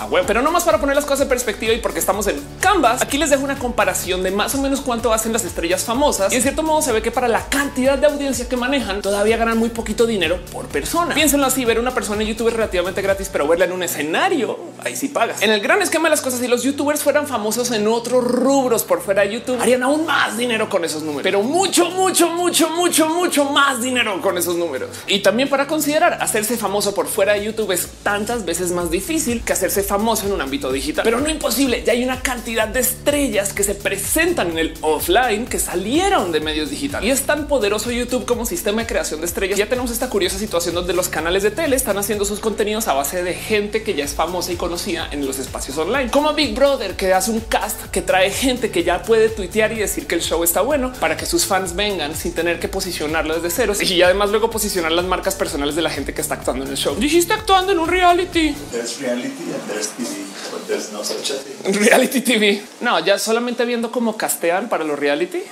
Ah, 0.03 0.09
pero 0.27 0.43
no 0.43 0.51
más 0.51 0.65
para 0.65 0.79
poner 0.79 0.97
las 0.97 1.05
cosas 1.05 1.23
en 1.23 1.29
perspectiva 1.29 1.73
y 1.73 1.79
porque 1.79 2.01
estamos 2.01 2.27
en 2.27 2.41
Canvas, 2.59 3.03
aquí 3.03 3.19
les 3.19 3.31
dejo 3.31 3.45
una 3.45 3.57
comparación 3.57 4.23
de 4.25 4.33
más 4.33 4.55
o 4.57 4.59
menos 4.59 4.81
cuánto 4.81 5.13
hacen 5.13 5.33
las 5.33 5.45
estrellas 5.45 5.85
famosas. 5.85 6.33
Y 6.33 6.37
en 6.37 6.43
cierto 6.43 6.63
modo 6.65 6.83
se 6.83 6.91
ve 6.91 7.03
que 7.03 7.13
para 7.13 7.29
la 7.29 7.47
cantidad 7.49 7.97
de 7.97 8.07
audiencia 8.07 8.49
que 8.49 8.57
manejan, 8.57 9.01
todavía 9.01 9.37
ganan 9.37 9.59
muy 9.59 9.69
poquito 9.69 10.05
dinero 10.05 10.41
por 10.53 10.67
persona. 10.67 11.15
Piénsenlo 11.15 11.47
así, 11.47 11.65
ver 11.65 11.79
una 11.79 11.93
persona 11.93 12.23
en 12.23 12.29
YouTube 12.29 12.49
es 12.49 12.55
relativamente 12.55 13.01
gratis, 13.01 13.29
pero 13.33 13.47
verla 13.47 13.67
en 13.67 13.73
un 13.73 13.83
escenario, 13.85 14.59
ahí 14.85 14.97
sí 14.97 15.09
pagas. 15.09 15.41
En 15.43 15.51
el 15.51 15.61
gran 15.61 15.81
esquema 15.83 16.09
de 16.09 16.11
las 16.11 16.21
cosas, 16.21 16.41
si 16.41 16.49
los 16.49 16.65
youtubers 16.65 17.01
fueran 17.03 17.29
famosos 17.29 17.71
en 17.71 17.87
otros 17.87 18.25
rubros 18.25 18.83
por 18.83 19.03
fuera 19.03 19.23
de 19.23 19.35
YouTube, 19.35 19.61
harían 19.61 19.85
aún 19.85 20.05
más 20.05 20.37
dinero 20.37 20.69
con 20.69 20.85
esos 20.85 21.03
números, 21.03 21.23
pero 21.23 21.43
mucho, 21.43 21.91
mucho, 21.91 22.29
mucho, 22.29 22.69
mucho, 22.71 23.09
mucho 23.09 23.45
más 23.45 23.81
dinero 23.81 24.21
con 24.21 24.37
esos 24.37 24.57
números. 24.57 24.91
Y 25.07 25.21
también 25.21 25.49
para 25.49 25.69
considerar 25.69 26.19
hacerse 26.21 26.57
famoso 26.57 26.95
por 26.95 27.07
fuera 27.07 27.35
de 27.35 27.45
YouTube 27.45 27.71
es 27.73 27.89
tantas 28.03 28.45
veces 28.45 28.73
más 28.73 28.91
difícil 28.91 29.43
que 29.43 29.53
hacerse 29.53 29.83
famoso 29.93 30.25
en 30.25 30.33
un 30.33 30.41
ámbito 30.41 30.73
digital, 30.73 31.05
pero 31.05 31.21
no 31.21 31.29
imposible. 31.29 31.83
Ya 31.85 31.93
hay 31.93 32.03
una 32.03 32.23
cantidad 32.23 32.67
de 32.67 32.81
estrellas 32.81 33.53
que 33.53 33.62
se 33.62 33.75
presentan 33.75 34.53
en 34.53 34.59
el 34.59 34.75
offline 34.81 35.44
que 35.44 35.59
salieron 35.59 36.33
de 36.33 36.41
medios 36.41 36.71
digitales 36.71 37.06
y 37.06 37.11
es 37.11 37.25
tan 37.25 37.47
poderoso 37.47 37.91
YouTube 37.91 38.25
como 38.25 38.47
sistema 38.47 38.81
de 38.81 38.87
creación 38.87 39.21
de 39.21 39.27
estrellas. 39.27 39.59
Ya 39.59 39.69
tenemos 39.69 39.91
esta 39.91 40.09
curiosa 40.09 40.39
situación 40.39 40.75
donde 40.75 40.94
los 40.94 41.11
canales 41.11 41.43
de 41.43 41.50
tele 41.50 41.77
están 41.77 41.99
haciendo 41.99 42.25
sus 42.25 42.41
contenidos 42.41 42.89
a 42.89 42.94
base 42.94 43.23
de 43.23 43.35
gente 43.35 43.83
que 43.83 43.93
ya 43.93 44.06
es 44.06 44.15
famosa 44.15 44.50
y 44.50 44.56
conocida 44.56 45.11
en 45.12 45.27
los 45.27 45.39
espacios 45.39 45.77
online, 45.77 46.11
como 46.11 46.33
Big 46.33 46.55
Brother, 46.55 46.97
que 46.97 47.12
hace 47.12 47.31
un 47.31 47.41
cast 47.41 47.91
que 47.91 48.00
trae 48.00 48.31
gente 48.31 48.71
que 48.71 48.85
ya 48.85 49.03
puede 49.03 49.29
tuitear 49.29 49.73
y 49.73 49.77
decir 49.81 50.06
que 50.06 50.15
el 50.15 50.23
show 50.23 50.43
está 50.43 50.62
bueno 50.62 50.94
para 51.00 51.19
que 51.19 51.27
sus 51.27 51.44
fans 51.44 51.77
vengan 51.77 52.17
sin 52.17 52.33
tener 52.33 52.59
que 52.61 52.69
posicionarlo 52.69 53.35
desde 53.35 53.50
cero 53.50 53.75
y 53.79 54.00
además 54.00 54.31
luego 54.31 54.49
posicionar 54.49 54.93
las 54.93 55.05
marcas 55.05 55.35
personales 55.35 55.75
de 55.75 55.83
la 55.83 55.91
gente 55.91 56.15
que 56.15 56.23
está 56.23 56.37
actuando 56.37 56.65
en 56.65 56.71
el 56.71 56.79
show. 56.79 56.97
Dijiste 56.99 57.35
actuando 57.35 57.73
en 57.73 57.79
un 57.79 57.89
reality. 57.89 58.55
reality 59.03 59.53
TV, 59.81 60.25
but 60.51 60.67
there's 60.67 60.93
no 60.93 61.03
such 61.03 61.31
a 61.31 61.35
thing. 61.35 61.73
Reality 61.75 62.21
TV. 62.21 62.63
No, 62.81 62.99
ya 63.01 63.19
solamente 63.19 63.65
viendo 63.65 63.91
cómo 63.91 64.17
castean 64.17 64.69
para 64.69 64.85
los 64.85 64.99
reality. 64.99 65.43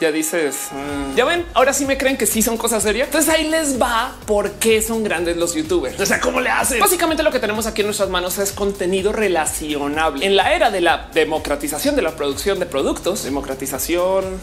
Ya 0.00 0.10
dices, 0.10 0.68
mm, 0.72 1.14
ya 1.14 1.24
ven, 1.24 1.46
ahora 1.54 1.72
sí 1.72 1.86
me 1.86 1.96
creen 1.96 2.16
que 2.16 2.26
sí 2.26 2.42
son 2.42 2.56
cosas 2.56 2.82
serias. 2.82 3.06
Entonces 3.06 3.32
ahí 3.32 3.48
les 3.48 3.80
va 3.80 4.16
por 4.26 4.50
qué 4.52 4.82
son 4.82 5.04
grandes 5.04 5.36
los 5.36 5.54
youtubers. 5.54 6.00
O 6.00 6.06
sea, 6.06 6.18
cómo 6.18 6.40
le 6.40 6.50
hacen. 6.50 6.80
Básicamente 6.80 7.22
lo 7.22 7.30
que 7.30 7.38
tenemos 7.38 7.66
aquí 7.66 7.82
en 7.82 7.86
nuestras 7.86 8.08
manos 8.08 8.36
es 8.38 8.50
contenido 8.50 9.12
relacionable. 9.12 10.26
En 10.26 10.34
la 10.34 10.52
era 10.54 10.72
de 10.72 10.80
la 10.80 11.08
democratización 11.14 11.94
de 11.94 12.02
la 12.02 12.16
producción 12.16 12.58
de 12.58 12.66
productos, 12.66 13.22
democratización, 13.22 14.40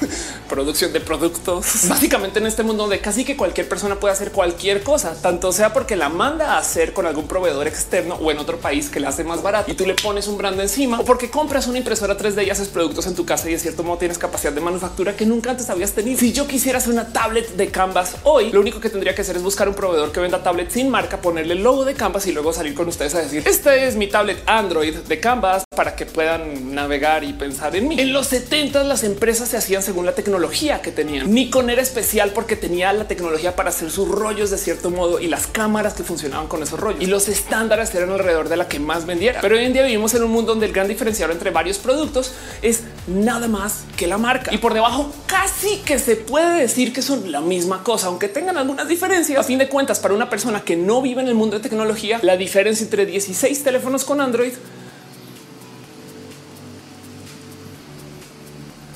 producción 0.50 0.92
de 0.92 1.00
productos. 1.00 1.66
Básicamente 1.88 2.40
en 2.40 2.46
este 2.46 2.62
mundo 2.62 2.82
donde 2.82 3.00
casi 3.00 3.24
que 3.24 3.36
cualquier 3.36 3.68
persona 3.68 3.94
puede 3.94 4.12
hacer 4.12 4.32
cualquier 4.32 4.82
cosa, 4.82 5.14
tanto 5.22 5.52
sea 5.52 5.72
porque 5.72 5.96
la 5.96 6.08
manda 6.08 6.54
a 6.54 6.58
hacer 6.58 6.92
con 6.92 7.06
algún 7.06 7.26
proveedor 7.26 7.66
externo 7.66 8.16
o 8.16 8.30
en 8.30 8.38
otro 8.38 8.58
país 8.58 8.90
que 8.90 9.00
la 9.00 9.10
hace 9.10 9.24
más 9.24 9.42
barato 9.42 9.70
y 9.70 9.74
tú 9.74 9.86
le 9.86 9.94
pones 9.94 10.26
un 10.28 10.36
brand 10.36 10.60
encima 10.60 11.00
o 11.00 11.04
porque 11.04 11.30
compras 11.30 11.68
una 11.68 11.78
impresora 11.78 12.18
3D 12.18 12.46
y 12.46 12.50
haces 12.50 12.68
productos 12.68 13.06
en 13.06 13.14
tu 13.14 13.24
casa 13.24 13.48
y 13.48 13.52
de 13.52 13.58
cierto 13.58 13.84
modo 13.84 13.98
tienes 13.98 14.18
capacidad 14.18 14.52
de 14.52 14.60
manufactura 14.60 15.16
que 15.16 15.24
nunca 15.24 15.50
antes 15.50 15.70
habías 15.70 15.92
tenido. 15.92 16.18
Si 16.18 16.32
yo 16.32 16.46
quisiera 16.46 16.78
hacer 16.78 16.92
una 16.92 17.12
tablet 17.12 17.54
de 17.56 17.70
Canvas 17.70 18.16
hoy, 18.24 18.50
lo 18.50 18.60
único 18.60 18.80
que 18.80 18.90
tendría 18.90 19.14
que 19.14 19.22
hacer 19.22 19.36
es 19.36 19.42
buscar 19.42 19.68
un 19.68 19.74
proveedor 19.74 20.10
que 20.10 20.20
venda 20.20 20.42
tablet 20.42 20.70
sin 20.70 20.90
marca, 20.90 21.20
ponerle 21.20 21.54
el 21.54 21.62
logo 21.62 21.84
de 21.84 21.94
Canvas 21.94 22.26
y 22.26 22.32
luego 22.32 22.52
salir 22.52 22.74
con 22.74 22.88
ustedes 22.88 23.14
a 23.14 23.20
decir 23.20 23.42
esta 23.46 23.76
es 23.76 23.94
mi 23.94 24.08
tablet 24.08 24.42
Android 24.46 24.94
de 24.96 25.20
Canvas 25.20 25.64
para 25.80 25.96
que 25.96 26.04
puedan 26.04 26.74
navegar 26.74 27.24
y 27.24 27.32
pensar 27.32 27.74
en 27.74 27.88
mí. 27.88 27.98
En 27.98 28.12
los 28.12 28.26
70 28.26 28.84
las 28.84 29.02
empresas 29.02 29.48
se 29.48 29.56
hacían 29.56 29.82
según 29.82 30.04
la 30.04 30.14
tecnología 30.14 30.82
que 30.82 30.92
tenían. 30.92 31.32
Nikon 31.32 31.70
era 31.70 31.80
especial 31.80 32.32
porque 32.34 32.54
tenía 32.54 32.92
la 32.92 33.08
tecnología 33.08 33.56
para 33.56 33.70
hacer 33.70 33.90
sus 33.90 34.06
rollos 34.06 34.50
de 34.50 34.58
cierto 34.58 34.90
modo 34.90 35.20
y 35.20 35.26
las 35.26 35.46
cámaras 35.46 35.94
que 35.94 36.02
funcionaban 36.02 36.48
con 36.48 36.62
esos 36.62 36.78
rollos 36.78 37.00
y 37.00 37.06
los 37.06 37.28
estándares 37.28 37.94
eran 37.94 38.10
alrededor 38.10 38.50
de 38.50 38.58
la 38.58 38.68
que 38.68 38.78
más 38.78 39.06
vendiera. 39.06 39.40
Pero 39.40 39.56
hoy 39.56 39.64
en 39.64 39.72
día 39.72 39.82
vivimos 39.84 40.12
en 40.12 40.22
un 40.22 40.30
mundo 40.30 40.52
donde 40.52 40.66
el 40.66 40.74
gran 40.74 40.86
diferenciador 40.86 41.32
entre 41.32 41.50
varios 41.50 41.78
productos 41.78 42.34
es 42.60 42.82
nada 43.06 43.48
más 43.48 43.84
que 43.96 44.06
la 44.06 44.18
marca 44.18 44.52
y 44.52 44.58
por 44.58 44.74
debajo 44.74 45.10
casi 45.24 45.78
que 45.78 45.98
se 45.98 46.14
puede 46.14 46.60
decir 46.60 46.92
que 46.92 47.00
son 47.00 47.32
la 47.32 47.40
misma 47.40 47.82
cosa, 47.84 48.08
aunque 48.08 48.28
tengan 48.28 48.58
algunas 48.58 48.86
diferencias. 48.86 49.40
A 49.40 49.44
fin 49.44 49.58
de 49.58 49.70
cuentas, 49.70 49.98
para 49.98 50.12
una 50.12 50.28
persona 50.28 50.60
que 50.60 50.76
no 50.76 51.00
vive 51.00 51.22
en 51.22 51.28
el 51.28 51.34
mundo 51.34 51.56
de 51.56 51.62
tecnología, 51.62 52.20
la 52.20 52.36
diferencia 52.36 52.84
entre 52.84 53.06
16 53.06 53.64
teléfonos 53.64 54.04
con 54.04 54.20
Android 54.20 54.52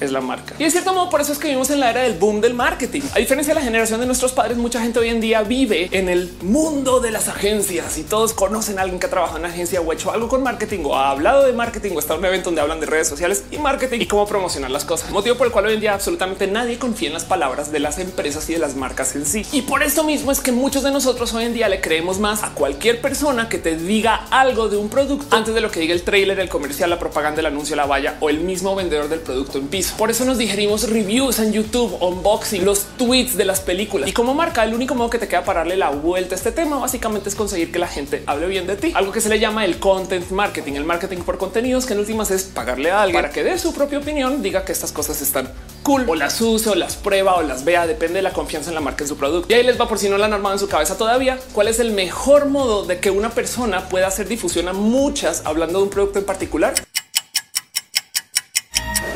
es 0.05 0.13
la 0.13 0.21
marca. 0.21 0.55
Y 0.59 0.65
de 0.65 0.71
cierto 0.71 0.93
modo, 0.95 1.11
por 1.11 1.21
eso 1.21 1.33
es 1.33 1.39
que 1.39 1.49
vivimos 1.49 1.71
en 1.71 1.81
la 1.81 1.91
era 1.91 2.03
del 2.03 2.15
boom 2.15 2.41
del 2.41 2.55
marketing. 2.55 3.03
A 3.15 3.19
diferencia 3.19 3.55
de 3.55 3.61
la 3.61 3.65
generación 3.65 4.01
de 4.01 4.07
nuestros 4.07 4.33
padres, 4.33 4.57
mucha 4.57 4.81
gente 4.81 4.99
hoy 4.99 5.09
en 5.09 5.21
día 5.21 5.43
vive 5.43 5.89
en 5.93 6.09
el 6.09 6.33
mundo 6.43 7.01
de 7.01 7.11
las 7.11 7.29
agencias 7.29 7.99
y 7.99 8.03
todos 8.03 8.33
conocen 8.33 8.79
a 8.79 8.83
alguien 8.83 9.01
que 9.01 9.07
ha 9.07 9.11
trabajado 9.11 9.39
en 9.39 9.45
una 9.45 9.53
agencia 9.53 9.81
o 9.81 9.93
hecho 9.93 10.13
algo 10.13 10.29
con 10.29 10.43
marketing 10.43 10.81
o 10.85 10.97
ha 10.97 11.11
hablado 11.11 11.45
de 11.45 11.53
marketing 11.53 11.93
o 11.97 11.99
está 11.99 12.15
en 12.15 12.21
un 12.21 12.27
evento 12.27 12.47
donde 12.47 12.61
hablan 12.61 12.81
de 12.81 12.87
redes 12.87 13.09
sociales 13.09 13.45
y 13.51 13.59
marketing 13.59 14.01
y 14.01 14.07
cómo 14.07 14.27
promocionar 14.27 14.71
las 14.71 14.85
cosas. 14.85 15.11
Motivo 15.11 15.37
por 15.37 15.47
el 15.47 15.53
cual 15.53 15.67
hoy 15.67 15.75
en 15.75 15.81
día 15.81 15.95
absolutamente 15.95 16.47
nadie 16.47 16.79
confía 16.79 17.09
en 17.09 17.15
las 17.15 17.25
palabras 17.25 17.73
de 17.73 17.81
las 17.81 17.99
empresas 17.99 18.49
y 18.51 18.55
de 18.55 18.59
las 18.59 18.77
marcas 18.77 19.15
en 19.17 19.27
sí. 19.27 19.45
Y 19.53 19.63
por 19.63 19.83
esto 19.83 20.05
mismo 20.05 20.33
es 20.33 20.41
que 20.41 20.53
muchos 20.53 20.83
de 20.83 20.91
nosotros 20.91 21.33
hoy 21.35 21.45
en 21.45 21.55
día 21.55 21.69
le 21.69 21.81
creemos 21.81 22.19
más 22.19 22.43
a 22.43 22.51
cualquier 22.51 23.01
persona 23.01 23.49
que 23.49 23.59
te 23.59 23.77
diga 23.77 24.27
algo 24.31 24.69
de 24.69 24.77
un 24.77 24.89
producto 24.89 25.35
antes 25.35 25.55
de 25.55 25.61
lo 25.61 25.71
que 25.71 25.81
diga 25.81 25.95
el 25.95 26.03
trailer, 26.03 26.41
el 26.41 26.49
comercial, 26.49 26.91
la 26.91 26.99
propaganda, 26.99 27.41
el 27.41 27.47
anuncio, 27.47 27.77
la 27.77 27.87
valla 27.87 28.17
o 28.21 28.31
el 28.31 28.41
mismo 28.41 28.75
vendedor 28.75 29.09
del 29.09 29.21
producto 29.21 29.59
en 29.59 29.69
piso. 29.69 29.94
Por 29.99 30.11
eso 30.11 30.25
nos 30.25 30.39
digerimos 30.39 30.91
reviews 30.91 31.39
en 31.39 31.53
YouTube, 31.53 31.97
unboxing, 32.01 32.65
los 32.65 32.85
tweets 32.99 33.37
de 33.37 33.45
las 33.45 33.61
películas 33.61 34.09
y 34.09 34.13
como 34.13 34.35
marca, 34.35 34.65
el 34.65 34.75
único 34.75 34.97
modo 34.97 35.09
que 35.09 35.19
te 35.19 35.29
queda 35.29 35.45
para 35.45 35.61
darle 35.61 35.77
la 35.77 35.91
vuelta 35.91 36.35
a 36.35 36.39
este 36.39 36.51
tema 36.51 36.79
básicamente 36.79 37.29
es 37.29 37.37
conseguir 37.37 37.71
que 37.71 37.79
la 37.79 37.87
gente 37.87 38.25
hable 38.27 38.49
bien 38.49 38.67
de 38.67 38.77
ti, 38.77 38.93
algo 38.97 39.13
que 39.13 39.21
se 39.21 39.29
le 39.29 39.39
llama 39.39 39.65
el 39.65 39.79
content 39.79 40.29
marketing, 40.33 40.73
el 40.73 40.85
marketing 40.85 41.19
por 41.19 41.39
contenidos, 41.39 41.87
que 41.87 41.93
en 41.93 42.01
últimas 42.01 42.33
es 42.33 42.43
pagarle 42.43 42.91
a 42.91 43.03
alguien 43.03 43.23
para 43.23 43.33
que 43.33 43.45
dé 43.45 43.57
su 43.57 43.73
propia 43.73 43.99
opinión, 43.99 44.43
diga 44.43 44.65
que 44.65 44.73
estas 44.73 44.91
cosas 44.91 45.23
están 45.23 45.49
cool 45.85 46.05
o 46.09 46.17
las 46.17 46.41
use 46.41 46.71
o 46.71 46.75
las 46.75 46.97
prueba 46.97 47.37
o 47.37 47.43
las 47.43 47.65
vea, 47.65 47.87
depende 47.87 48.15
de 48.15 48.23
la 48.23 48.33
confianza 48.33 48.71
en 48.71 48.75
la 48.75 48.81
marca 48.81 49.05
en 49.05 49.09
su 49.09 49.17
producto. 49.17 49.47
Y 49.53 49.55
ahí 49.55 49.63
les 49.63 49.81
va 49.81 49.87
por 49.87 49.99
si 49.99 50.09
no 50.09 50.19
la 50.19 50.27
han 50.27 50.33
armado 50.33 50.55
en 50.55 50.59
su 50.59 50.67
cabeza 50.67 50.97
todavía. 50.97 51.39
¿Cuál 51.53 51.69
es 51.69 51.79
el 51.79 51.93
mejor 51.93 52.47
modo 52.47 52.85
de 52.85 52.99
que 52.99 53.11
una 53.11 53.31
persona 53.31 53.89
pueda 53.89 54.09
hacer 54.09 54.27
difusión 54.27 54.67
a 54.67 54.73
muchas 54.73 55.43
hablando 55.45 55.79
de 55.79 55.85
un 55.85 55.91
producto 55.91 56.19
en 56.19 56.25
particular? 56.25 56.75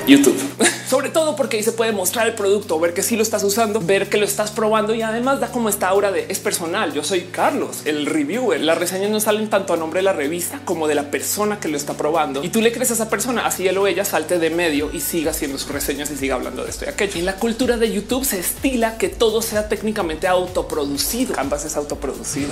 YouTube. 0.08 0.77
Sobre 0.88 1.10
todo 1.10 1.36
porque 1.36 1.58
ahí 1.58 1.62
se 1.62 1.72
puede 1.72 1.92
mostrar 1.92 2.26
el 2.26 2.32
producto, 2.32 2.80
ver 2.80 2.94
que 2.94 3.02
sí 3.02 3.14
lo 3.14 3.22
estás 3.22 3.44
usando, 3.44 3.78
ver 3.78 4.08
que 4.08 4.16
lo 4.16 4.24
estás 4.24 4.50
probando 4.50 4.94
y 4.94 5.02
además 5.02 5.38
da 5.38 5.48
como 5.48 5.68
esta 5.68 5.86
aura 5.86 6.10
de 6.12 6.24
es 6.30 6.38
personal. 6.38 6.94
Yo 6.94 7.04
soy 7.04 7.24
Carlos, 7.24 7.82
el 7.84 8.06
reviewer. 8.06 8.58
Las 8.62 8.78
reseñas 8.78 9.10
no 9.10 9.20
salen 9.20 9.50
tanto 9.50 9.74
a 9.74 9.76
nombre 9.76 9.98
de 9.98 10.04
la 10.04 10.14
revista 10.14 10.62
como 10.64 10.88
de 10.88 10.94
la 10.94 11.10
persona 11.10 11.60
que 11.60 11.68
lo 11.68 11.76
está 11.76 11.92
probando 11.92 12.42
y 12.42 12.48
tú 12.48 12.62
le 12.62 12.72
crees 12.72 12.90
a 12.90 12.94
esa 12.94 13.10
persona. 13.10 13.44
Así 13.44 13.68
él 13.68 13.76
o 13.76 13.86
ella 13.86 14.06
salte 14.06 14.38
de 14.38 14.48
medio 14.48 14.88
y 14.90 15.00
siga 15.00 15.32
haciendo 15.32 15.58
sus 15.58 15.70
reseñas 15.70 16.10
y 16.10 16.16
siga 16.16 16.36
hablando 16.36 16.64
de 16.64 16.70
esto 16.70 16.86
y 16.86 16.88
aquello. 16.88 17.18
En 17.18 17.26
la 17.26 17.34
cultura 17.34 17.76
de 17.76 17.92
YouTube 17.92 18.24
se 18.24 18.38
estila 18.38 18.96
que 18.96 19.10
todo 19.10 19.42
sea 19.42 19.68
técnicamente 19.68 20.26
autoproducido. 20.26 21.34
Canvas 21.34 21.66
es 21.66 21.76
autoproducido, 21.76 22.48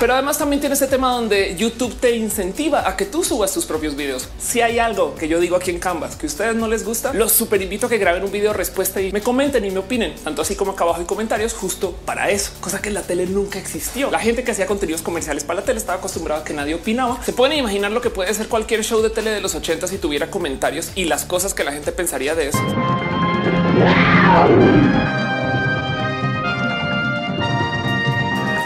pero 0.00 0.14
además 0.14 0.38
también 0.38 0.58
tiene 0.58 0.74
ese 0.74 0.88
tema 0.88 1.12
donde 1.12 1.54
YouTube 1.54 1.94
te 2.00 2.16
incentiva 2.16 2.88
a 2.88 2.96
que 2.96 3.04
tú 3.04 3.22
subas 3.22 3.54
tus 3.54 3.64
propios 3.64 3.94
videos. 3.94 4.28
Si 4.40 4.60
hay 4.60 4.80
algo 4.80 5.14
que 5.14 5.28
yo 5.28 5.38
digo 5.38 5.54
aquí 5.54 5.70
en 5.70 5.78
Canvas 5.78 6.16
que 6.16 6.26
a 6.26 6.30
ustedes 6.30 6.56
no 6.56 6.66
les 6.66 6.84
gusta, 6.84 6.95
los 7.14 7.32
super 7.32 7.60
invito 7.60 7.86
a 7.86 7.88
que 7.88 7.98
graben 7.98 8.24
un 8.24 8.32
video 8.32 8.52
respuesta 8.52 9.00
y 9.00 9.12
me 9.12 9.20
comenten 9.20 9.64
y 9.64 9.70
me 9.70 9.78
opinen, 9.78 10.14
tanto 10.22 10.42
así 10.42 10.56
como 10.56 10.72
acá 10.72 10.84
abajo 10.84 11.00
en 11.00 11.06
comentarios, 11.06 11.54
justo 11.54 11.94
para 12.04 12.30
eso, 12.30 12.52
cosa 12.60 12.80
que 12.80 12.88
en 12.88 12.94
la 12.94 13.02
tele 13.02 13.26
nunca 13.26 13.58
existió. 13.58 14.10
La 14.10 14.18
gente 14.18 14.44
que 14.44 14.52
hacía 14.52 14.66
contenidos 14.66 15.02
comerciales 15.02 15.44
para 15.44 15.60
la 15.60 15.66
tele 15.66 15.78
estaba 15.78 15.98
acostumbrada 15.98 16.42
a 16.42 16.44
que 16.44 16.54
nadie 16.54 16.74
opinaba. 16.74 17.22
Se 17.24 17.32
pueden 17.32 17.58
imaginar 17.58 17.92
lo 17.92 18.00
que 18.00 18.10
puede 18.10 18.32
ser 18.34 18.48
cualquier 18.48 18.84
show 18.84 19.02
de 19.02 19.10
tele 19.10 19.30
de 19.30 19.40
los 19.40 19.54
80 19.54 19.86
si 19.86 19.98
tuviera 19.98 20.30
comentarios 20.30 20.90
y 20.94 21.04
las 21.04 21.24
cosas 21.24 21.54
que 21.54 21.64
la 21.64 21.72
gente 21.72 21.92
pensaría 21.92 22.34
de 22.34 22.48
eso. 22.48 22.58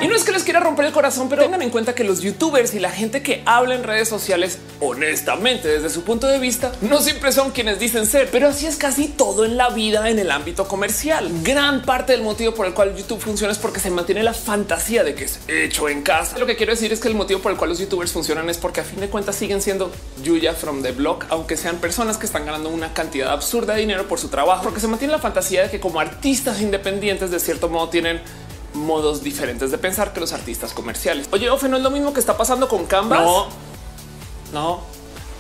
Y 0.03 0.09
no 0.09 0.17
es 0.17 0.25
que 0.25 0.33
les 0.33 0.45
quiera 0.45 0.61
romper 0.61 0.87
el 0.87 0.93
corazón, 0.93 1.29
pero 1.29 1.43
tengan 1.43 1.61
en 1.61 1.69
cuenta 1.69 1.95
que 1.95 2.05
los 2.05 2.23
youtubers 2.23 2.73
y 2.73 2.79
la 2.79 2.91
gente 2.91 3.23
que 3.23 3.43
habla 3.45 3.75
en 3.75 3.85
redes 3.85 4.09
sociales, 4.09 4.59
honestamente, 4.81 5.69
desde 5.69 5.91
su 5.91 6.05
punto 6.05 6.27
de 6.27 6.39
vista, 6.39 6.73
no 6.81 7.03
siempre 7.03 7.33
son 7.33 7.51
quienes 7.51 7.79
dicen 7.79 8.07
ser, 8.07 8.31
pero 8.33 8.49
así 8.49 8.65
es 8.65 8.77
casi 8.77 9.09
todo 9.09 9.45
en 9.45 9.59
la 9.59 9.69
vida 9.69 10.09
en 10.09 10.19
el 10.19 10.31
ámbito 10.31 10.67
comercial. 10.67 11.31
Gran 11.43 11.83
parte 11.83 12.13
del 12.13 12.23
motivo 12.23 12.55
por 12.55 12.67
el 12.67 12.73
cual 12.73 12.97
YouTube 12.97 13.21
funciona 13.21 13.53
es 13.53 13.59
porque 13.59 13.79
se 13.79 13.91
mantiene 13.91 14.23
la 14.23 14.33
fantasía 14.33 15.05
de 15.05 15.15
que 15.15 15.25
es 15.25 15.39
hecho 15.49 15.91
en 15.91 16.01
casa. 16.01 16.39
Lo 16.39 16.47
que 16.47 16.57
quiero 16.57 16.73
decir 16.73 16.95
es 16.95 17.01
que 17.01 17.09
el 17.09 17.15
motivo 17.15 17.41
por 17.41 17.53
el 17.53 17.59
cual 17.59 17.69
los 17.69 17.79
youtubers 17.79 18.11
funcionan 18.11 18.49
es 18.49 18.57
porque 18.57 18.81
a 18.81 18.85
fin 18.85 19.01
de 19.01 19.09
cuentas 19.09 19.37
siguen 19.37 19.61
siendo 19.61 19.93
Yuya 20.23 20.55
from 20.55 20.83
the 20.83 20.93
block, 20.93 21.27
aunque 21.29 21.59
sean 21.59 21.77
personas 21.77 22.17
que 22.17 22.25
están 22.25 22.47
ganando 22.47 22.71
una 22.71 22.95
cantidad 22.95 23.33
absurda 23.33 23.75
de 23.75 23.81
dinero 23.81 24.09
por 24.09 24.19
su 24.19 24.29
trabajo, 24.29 24.63
porque 24.63 24.81
se 24.81 24.89
mantiene 24.89 25.13
la 25.13 25.21
fantasía 25.21 25.65
de 25.65 25.71
que 25.71 25.79
como 25.79 26.01
artistas 26.01 26.63
independientes 26.63 27.31
de 27.31 27.39
cierto 27.39 27.69
modo 27.69 27.91
tienen 27.91 28.23
modos 28.75 29.23
diferentes 29.23 29.71
de 29.71 29.79
pensar 29.79 30.13
que 30.13 30.21
los 30.21 30.33
artistas 30.33 30.73
comerciales. 30.73 31.29
Oye, 31.33 31.51
Ofe, 31.51 31.69
no 31.69 31.77
es 31.77 31.83
lo 31.83 31.91
mismo 31.91 32.13
que 32.13 32.21
está 32.21 32.37
pasando 32.37 32.69
con 32.69 32.87
Canvas. 32.87 33.21
No, 33.21 33.47
no, 34.53 34.81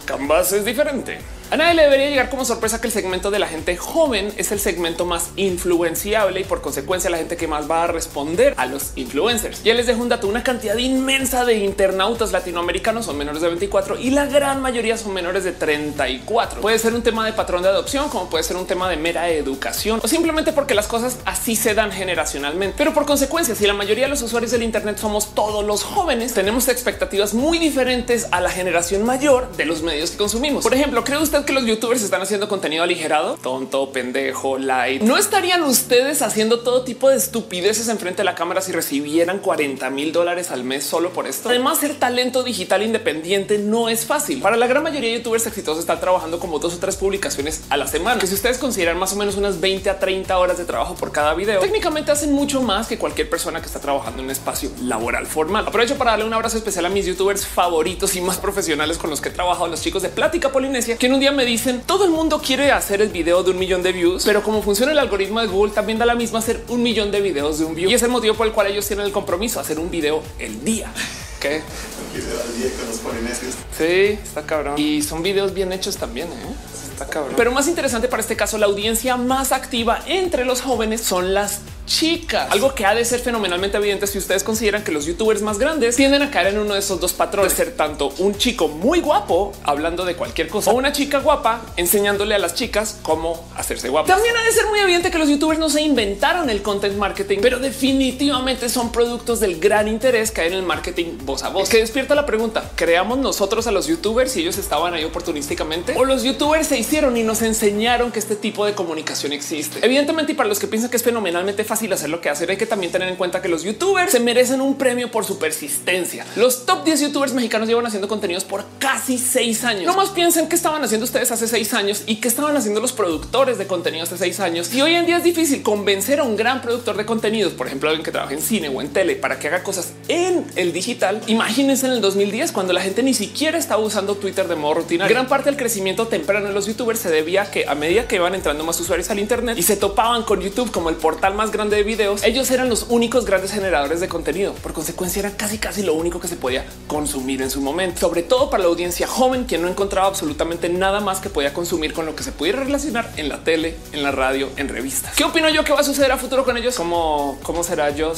Canvas 0.04 0.52
es 0.52 0.64
diferente. 0.64 1.18
A 1.52 1.56
nadie 1.56 1.74
le 1.74 1.82
debería 1.82 2.08
llegar 2.08 2.30
como 2.30 2.44
sorpresa 2.44 2.80
que 2.80 2.86
el 2.86 2.92
segmento 2.92 3.32
de 3.32 3.40
la 3.40 3.48
gente 3.48 3.76
joven 3.76 4.32
es 4.36 4.52
el 4.52 4.60
segmento 4.60 5.04
más 5.04 5.30
influenciable 5.34 6.38
y 6.38 6.44
por 6.44 6.60
consecuencia 6.60 7.10
la 7.10 7.16
gente 7.16 7.36
que 7.36 7.48
más 7.48 7.68
va 7.68 7.82
a 7.82 7.86
responder 7.88 8.54
a 8.56 8.66
los 8.66 8.92
influencers. 8.94 9.64
Ya 9.64 9.74
les 9.74 9.88
dejo 9.88 10.00
un 10.00 10.08
dato, 10.08 10.28
una 10.28 10.44
cantidad 10.44 10.76
inmensa 10.76 11.44
de 11.44 11.54
internautas 11.54 12.30
latinoamericanos 12.30 13.06
son 13.06 13.18
menores 13.18 13.42
de 13.42 13.48
24 13.48 13.98
y 13.98 14.10
la 14.10 14.26
gran 14.26 14.62
mayoría 14.62 14.96
son 14.96 15.12
menores 15.12 15.42
de 15.42 15.50
34. 15.50 16.60
Puede 16.60 16.78
ser 16.78 16.94
un 16.94 17.02
tema 17.02 17.26
de 17.26 17.32
patrón 17.32 17.62
de 17.62 17.68
adopción, 17.68 18.10
como 18.10 18.30
puede 18.30 18.44
ser 18.44 18.56
un 18.56 18.68
tema 18.68 18.88
de 18.88 18.96
mera 18.96 19.28
educación 19.28 19.98
o 20.04 20.06
simplemente 20.06 20.52
porque 20.52 20.76
las 20.76 20.86
cosas 20.86 21.18
así 21.24 21.56
se 21.56 21.74
dan 21.74 21.90
generacionalmente. 21.90 22.76
Pero 22.78 22.94
por 22.94 23.06
consecuencia, 23.06 23.56
si 23.56 23.66
la 23.66 23.74
mayoría 23.74 24.04
de 24.04 24.10
los 24.10 24.22
usuarios 24.22 24.52
del 24.52 24.62
Internet 24.62 24.98
somos 24.98 25.34
todos 25.34 25.64
los 25.64 25.82
jóvenes, 25.82 26.32
tenemos 26.32 26.68
expectativas 26.68 27.34
muy 27.34 27.58
diferentes 27.58 28.28
a 28.30 28.40
la 28.40 28.50
generación 28.50 29.04
mayor 29.04 29.50
de 29.56 29.64
los 29.64 29.82
medios 29.82 30.12
que 30.12 30.16
consumimos. 30.16 30.62
Por 30.62 30.74
ejemplo, 30.74 31.02
¿cree 31.02 31.18
usted 31.18 31.39
que 31.44 31.52
los 31.52 31.64
youtubers 31.64 32.02
están 32.02 32.22
haciendo 32.22 32.48
contenido 32.48 32.82
aligerado, 32.82 33.36
tonto, 33.42 33.92
pendejo, 33.92 34.58
light. 34.58 35.02
No 35.02 35.16
estarían 35.16 35.62
ustedes 35.62 36.22
haciendo 36.22 36.60
todo 36.60 36.82
tipo 36.82 37.08
de 37.08 37.16
estupideces 37.16 37.88
enfrente 37.88 38.18
de 38.18 38.24
la 38.24 38.34
cámara 38.34 38.60
si 38.60 38.72
recibieran 38.72 39.38
40 39.38 39.90
mil 39.90 40.12
dólares 40.12 40.50
al 40.50 40.64
mes 40.64 40.84
solo 40.84 41.10
por 41.10 41.26
esto. 41.26 41.48
Además, 41.48 41.78
ser 41.78 41.94
talento 41.94 42.42
digital 42.42 42.82
independiente 42.82 43.58
no 43.58 43.88
es 43.88 44.04
fácil. 44.04 44.40
Para 44.40 44.56
la 44.56 44.66
gran 44.66 44.82
mayoría 44.82 45.10
de 45.10 45.16
youtubers 45.16 45.46
exitosos 45.46 45.80
están 45.80 46.00
trabajando 46.00 46.38
como 46.38 46.58
dos 46.58 46.74
o 46.74 46.78
tres 46.78 46.96
publicaciones 46.96 47.62
a 47.70 47.76
la 47.76 47.86
semana, 47.86 48.20
que 48.20 48.26
si 48.26 48.34
ustedes 48.34 48.58
consideran 48.58 48.98
más 48.98 49.12
o 49.12 49.16
menos 49.16 49.36
unas 49.36 49.60
20 49.60 49.90
a 49.90 49.98
30 49.98 50.38
horas 50.38 50.58
de 50.58 50.64
trabajo 50.64 50.94
por 50.94 51.12
cada 51.12 51.34
video, 51.34 51.60
técnicamente 51.60 52.10
hacen 52.10 52.32
mucho 52.32 52.62
más 52.62 52.86
que 52.86 52.98
cualquier 52.98 53.28
persona 53.30 53.60
que 53.60 53.66
está 53.66 53.80
trabajando 53.80 54.20
en 54.20 54.26
un 54.26 54.30
espacio 54.30 54.70
laboral 54.82 55.26
formal. 55.26 55.66
Aprovecho 55.66 55.96
para 55.96 56.12
darle 56.12 56.24
un 56.24 56.34
abrazo 56.34 56.56
especial 56.56 56.86
a 56.86 56.88
mis 56.88 57.06
youtubers 57.06 57.46
favoritos 57.46 58.16
y 58.16 58.20
más 58.20 58.38
profesionales 58.38 58.98
con 58.98 59.10
los 59.10 59.20
que 59.20 59.28
he 59.28 59.32
trabajado, 59.32 59.68
los 59.68 59.82
chicos 59.82 60.02
de 60.02 60.08
Plática 60.08 60.50
Polinesia, 60.50 60.96
que 60.96 61.06
en 61.06 61.14
un 61.14 61.20
día 61.20 61.29
me 61.34 61.44
dicen 61.44 61.82
todo 61.86 62.04
el 62.04 62.10
mundo 62.10 62.40
quiere 62.44 62.72
hacer 62.72 63.00
el 63.02 63.08
video 63.08 63.42
de 63.42 63.50
un 63.50 63.58
millón 63.58 63.82
de 63.82 63.92
views, 63.92 64.24
pero 64.24 64.42
como 64.42 64.62
funciona 64.62 64.92
el 64.92 64.98
algoritmo 64.98 65.40
de 65.40 65.46
Google, 65.46 65.72
también 65.72 65.98
da 65.98 66.06
la 66.06 66.14
misma 66.14 66.38
hacer 66.38 66.64
un 66.68 66.82
millón 66.82 67.10
de 67.10 67.20
videos 67.20 67.58
de 67.58 67.64
un 67.64 67.74
view. 67.74 67.90
Y 67.90 67.94
es 67.94 68.02
el 68.02 68.10
motivo 68.10 68.34
por 68.34 68.46
el 68.46 68.52
cual 68.52 68.66
ellos 68.68 68.86
tienen 68.86 69.06
el 69.06 69.12
compromiso 69.12 69.60
hacer 69.60 69.78
un 69.78 69.90
video 69.90 70.22
el 70.38 70.64
día. 70.64 70.92
¿Qué? 71.40 71.56
El 71.56 72.20
video 72.20 72.40
al 72.40 72.58
día 72.58 72.70
con 72.76 72.86
los 72.86 72.98
polinesios. 72.98 73.54
Sí, 73.76 74.18
está 74.22 74.42
cabrón. 74.42 74.74
Y 74.78 75.02
son 75.02 75.22
videos 75.22 75.54
bien 75.54 75.72
hechos 75.72 75.96
también. 75.96 76.28
¿eh? 76.28 76.54
Está 76.92 77.06
cabrón. 77.06 77.34
Pero 77.36 77.50
más 77.52 77.66
interesante 77.66 78.08
para 78.08 78.20
este 78.20 78.36
caso, 78.36 78.58
la 78.58 78.66
audiencia 78.66 79.16
más 79.16 79.52
activa 79.52 80.02
entre 80.06 80.44
los 80.44 80.60
jóvenes 80.60 81.00
son 81.00 81.32
las 81.32 81.60
chicas, 81.90 82.50
algo 82.52 82.72
que 82.72 82.86
ha 82.86 82.94
de 82.94 83.04
ser 83.04 83.18
fenomenalmente 83.18 83.76
evidente 83.76 84.06
si 84.06 84.16
ustedes 84.16 84.44
consideran 84.44 84.84
que 84.84 84.92
los 84.92 85.06
youtubers 85.06 85.42
más 85.42 85.58
grandes 85.58 85.96
tienden 85.96 86.22
a 86.22 86.30
caer 86.30 86.54
en 86.54 86.58
uno 86.60 86.74
de 86.74 86.78
esos 86.78 87.00
dos 87.00 87.12
patrones, 87.12 87.52
ser 87.52 87.72
tanto 87.72 88.14
un 88.18 88.36
chico 88.36 88.68
muy 88.68 89.00
guapo 89.00 89.52
hablando 89.64 90.04
de 90.04 90.14
cualquier 90.14 90.48
cosa 90.48 90.70
o 90.70 90.74
una 90.74 90.92
chica 90.92 91.18
guapa 91.18 91.62
enseñándole 91.76 92.36
a 92.36 92.38
las 92.38 92.54
chicas 92.54 93.00
cómo 93.02 93.44
hacerse 93.56 93.88
guapo. 93.88 94.06
También 94.06 94.36
ha 94.36 94.44
de 94.44 94.52
ser 94.52 94.66
muy 94.66 94.78
evidente 94.78 95.10
que 95.10 95.18
los 95.18 95.28
youtubers 95.28 95.58
no 95.58 95.68
se 95.68 95.82
inventaron 95.82 96.48
el 96.48 96.62
content 96.62 96.96
marketing, 96.96 97.38
pero 97.42 97.58
definitivamente 97.58 98.68
son 98.68 98.92
productos 98.92 99.40
del 99.40 99.58
gran 99.58 99.88
interés 99.88 100.30
que 100.30 100.42
hay 100.42 100.48
en 100.48 100.54
el 100.54 100.62
marketing 100.62 101.18
voz 101.24 101.42
a 101.42 101.48
voz, 101.48 101.68
que 101.68 101.78
despierta 101.78 102.14
la 102.14 102.24
pregunta, 102.24 102.70
¿creamos 102.76 103.18
nosotros 103.18 103.66
a 103.66 103.72
los 103.72 103.88
youtubers 103.88 104.30
si 104.30 104.42
ellos 104.42 104.58
estaban 104.58 104.94
ahí 104.94 105.02
oportunísticamente 105.02 105.94
o 105.96 106.04
los 106.04 106.22
youtubers 106.22 106.68
se 106.68 106.78
hicieron 106.78 107.16
y 107.16 107.24
nos 107.24 107.42
enseñaron 107.42 108.12
que 108.12 108.20
este 108.20 108.36
tipo 108.36 108.64
de 108.64 108.74
comunicación 108.74 109.32
existe? 109.32 109.80
Evidentemente, 109.82 110.32
y 110.32 110.34
para 110.36 110.48
los 110.48 110.60
que 110.60 110.68
piensan 110.68 110.88
que 110.88 110.96
es 110.96 111.02
fenomenalmente 111.02 111.64
fácil 111.64 111.79
hacer 111.92 112.10
lo 112.10 112.20
que 112.20 112.28
hacer, 112.28 112.50
hay 112.50 112.56
que 112.56 112.66
también 112.66 112.92
tener 112.92 113.08
en 113.08 113.16
cuenta 113.16 113.42
que 113.42 113.48
los 113.48 113.62
youtubers 113.62 114.12
se 114.12 114.20
merecen 114.20 114.60
un 114.60 114.76
premio 114.76 115.10
por 115.10 115.24
su 115.24 115.38
persistencia. 115.38 116.26
Los 116.36 116.66
top 116.66 116.84
10 116.84 117.00
youtubers 117.00 117.32
mexicanos 117.32 117.68
llevan 117.68 117.86
haciendo 117.86 118.08
contenidos 118.08 118.44
por 118.44 118.64
casi 118.78 119.18
seis 119.18 119.64
años. 119.64 119.84
No 119.84 119.94
más 119.94 120.10
piensen 120.10 120.48
qué 120.48 120.56
estaban 120.56 120.82
haciendo 120.84 121.04
ustedes 121.04 121.30
hace 121.30 121.48
seis 121.48 121.72
años 121.74 122.02
y 122.06 122.16
qué 122.16 122.28
estaban 122.28 122.56
haciendo 122.56 122.80
los 122.80 122.92
productores 122.92 123.58
de 123.58 123.66
contenidos 123.66 124.08
hace 124.12 124.18
seis 124.18 124.40
años. 124.40 124.72
Y 124.74 124.82
hoy 124.82 124.94
en 124.94 125.06
día 125.06 125.16
es 125.16 125.24
difícil 125.24 125.62
convencer 125.62 126.20
a 126.20 126.24
un 126.24 126.36
gran 126.36 126.60
productor 126.60 126.96
de 126.96 127.06
contenidos, 127.06 127.52
por 127.52 127.66
ejemplo, 127.66 127.88
alguien 127.88 128.04
que 128.04 128.12
trabaja 128.12 128.34
en 128.34 128.42
cine 128.42 128.68
o 128.68 128.80
en 128.80 128.88
tele 128.88 129.16
para 129.16 129.38
que 129.38 129.48
haga 129.48 129.62
cosas 129.62 129.92
en 130.08 130.46
el 130.56 130.72
digital. 130.72 131.20
Imagínense 131.26 131.86
en 131.86 131.92
el 131.92 132.00
2010 132.00 132.52
cuando 132.52 132.72
la 132.72 132.80
gente 132.80 133.02
ni 133.02 133.14
siquiera 133.14 133.58
estaba 133.58 133.82
usando 133.82 134.16
Twitter 134.16 134.48
de 134.48 134.56
modo 134.56 134.74
rutinario. 134.74 135.14
Gran 135.14 135.28
parte 135.28 135.50
del 135.50 135.56
crecimiento 135.56 136.06
temprano 136.06 136.48
de 136.48 136.52
los 136.52 136.66
youtubers 136.66 137.00
se 137.00 137.10
debía 137.10 137.42
a 137.42 137.50
que 137.50 137.66
a 137.66 137.74
medida 137.74 138.06
que 138.06 138.16
iban 138.16 138.34
entrando 138.34 138.64
más 138.64 138.78
usuarios 138.80 139.10
al 139.10 139.18
Internet 139.18 139.58
y 139.58 139.62
se 139.62 139.76
topaban 139.76 140.22
con 140.24 140.40
YouTube 140.40 140.70
como 140.70 140.90
el 140.90 140.96
portal 140.96 141.34
más 141.34 141.50
grande 141.50 141.69
de 141.70 141.82
videos, 141.82 142.22
ellos 142.24 142.50
eran 142.50 142.68
los 142.68 142.86
únicos 142.88 143.24
grandes 143.24 143.52
generadores 143.52 144.00
de 144.00 144.08
contenido. 144.08 144.52
Por 144.54 144.72
consecuencia, 144.72 145.20
era 145.20 145.30
casi 145.36 145.58
casi 145.58 145.82
lo 145.82 145.94
único 145.94 146.20
que 146.20 146.28
se 146.28 146.36
podía 146.36 146.64
consumir 146.86 147.40
en 147.42 147.50
su 147.50 147.60
momento, 147.60 148.00
sobre 148.00 148.22
todo 148.22 148.50
para 148.50 148.64
la 148.64 148.68
audiencia 148.68 149.06
joven 149.06 149.46
que 149.46 149.58
no 149.58 149.68
encontraba 149.68 150.08
absolutamente 150.08 150.68
nada 150.68 151.00
más 151.00 151.20
que 151.20 151.30
podía 151.30 151.54
consumir 151.54 151.92
con 151.92 152.06
lo 152.06 152.14
que 152.14 152.22
se 152.22 152.32
pudiera 152.32 152.62
relacionar 152.62 153.10
en 153.16 153.28
la 153.28 153.44
tele, 153.44 153.76
en 153.92 154.02
la 154.02 154.10
radio, 154.10 154.50
en 154.56 154.68
revistas. 154.68 155.14
¿Qué 155.16 155.24
opino 155.24 155.48
yo 155.48 155.64
que 155.64 155.72
va 155.72 155.80
a 155.80 155.84
suceder 155.84 156.12
a 156.12 156.18
futuro 156.18 156.44
con 156.44 156.56
ellos? 156.56 156.74
¿Cómo, 156.74 157.38
cómo 157.42 157.62
será 157.64 157.90
yo? 157.90 158.12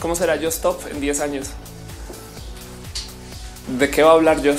¿Cómo 0.00 0.14
será 0.14 0.34
Stop 0.34 0.82
en 0.90 1.00
10 1.00 1.20
años? 1.20 1.48
¿De 3.78 3.90
qué 3.90 4.02
va 4.02 4.10
a 4.10 4.14
hablar 4.14 4.42
yo? 4.42 4.52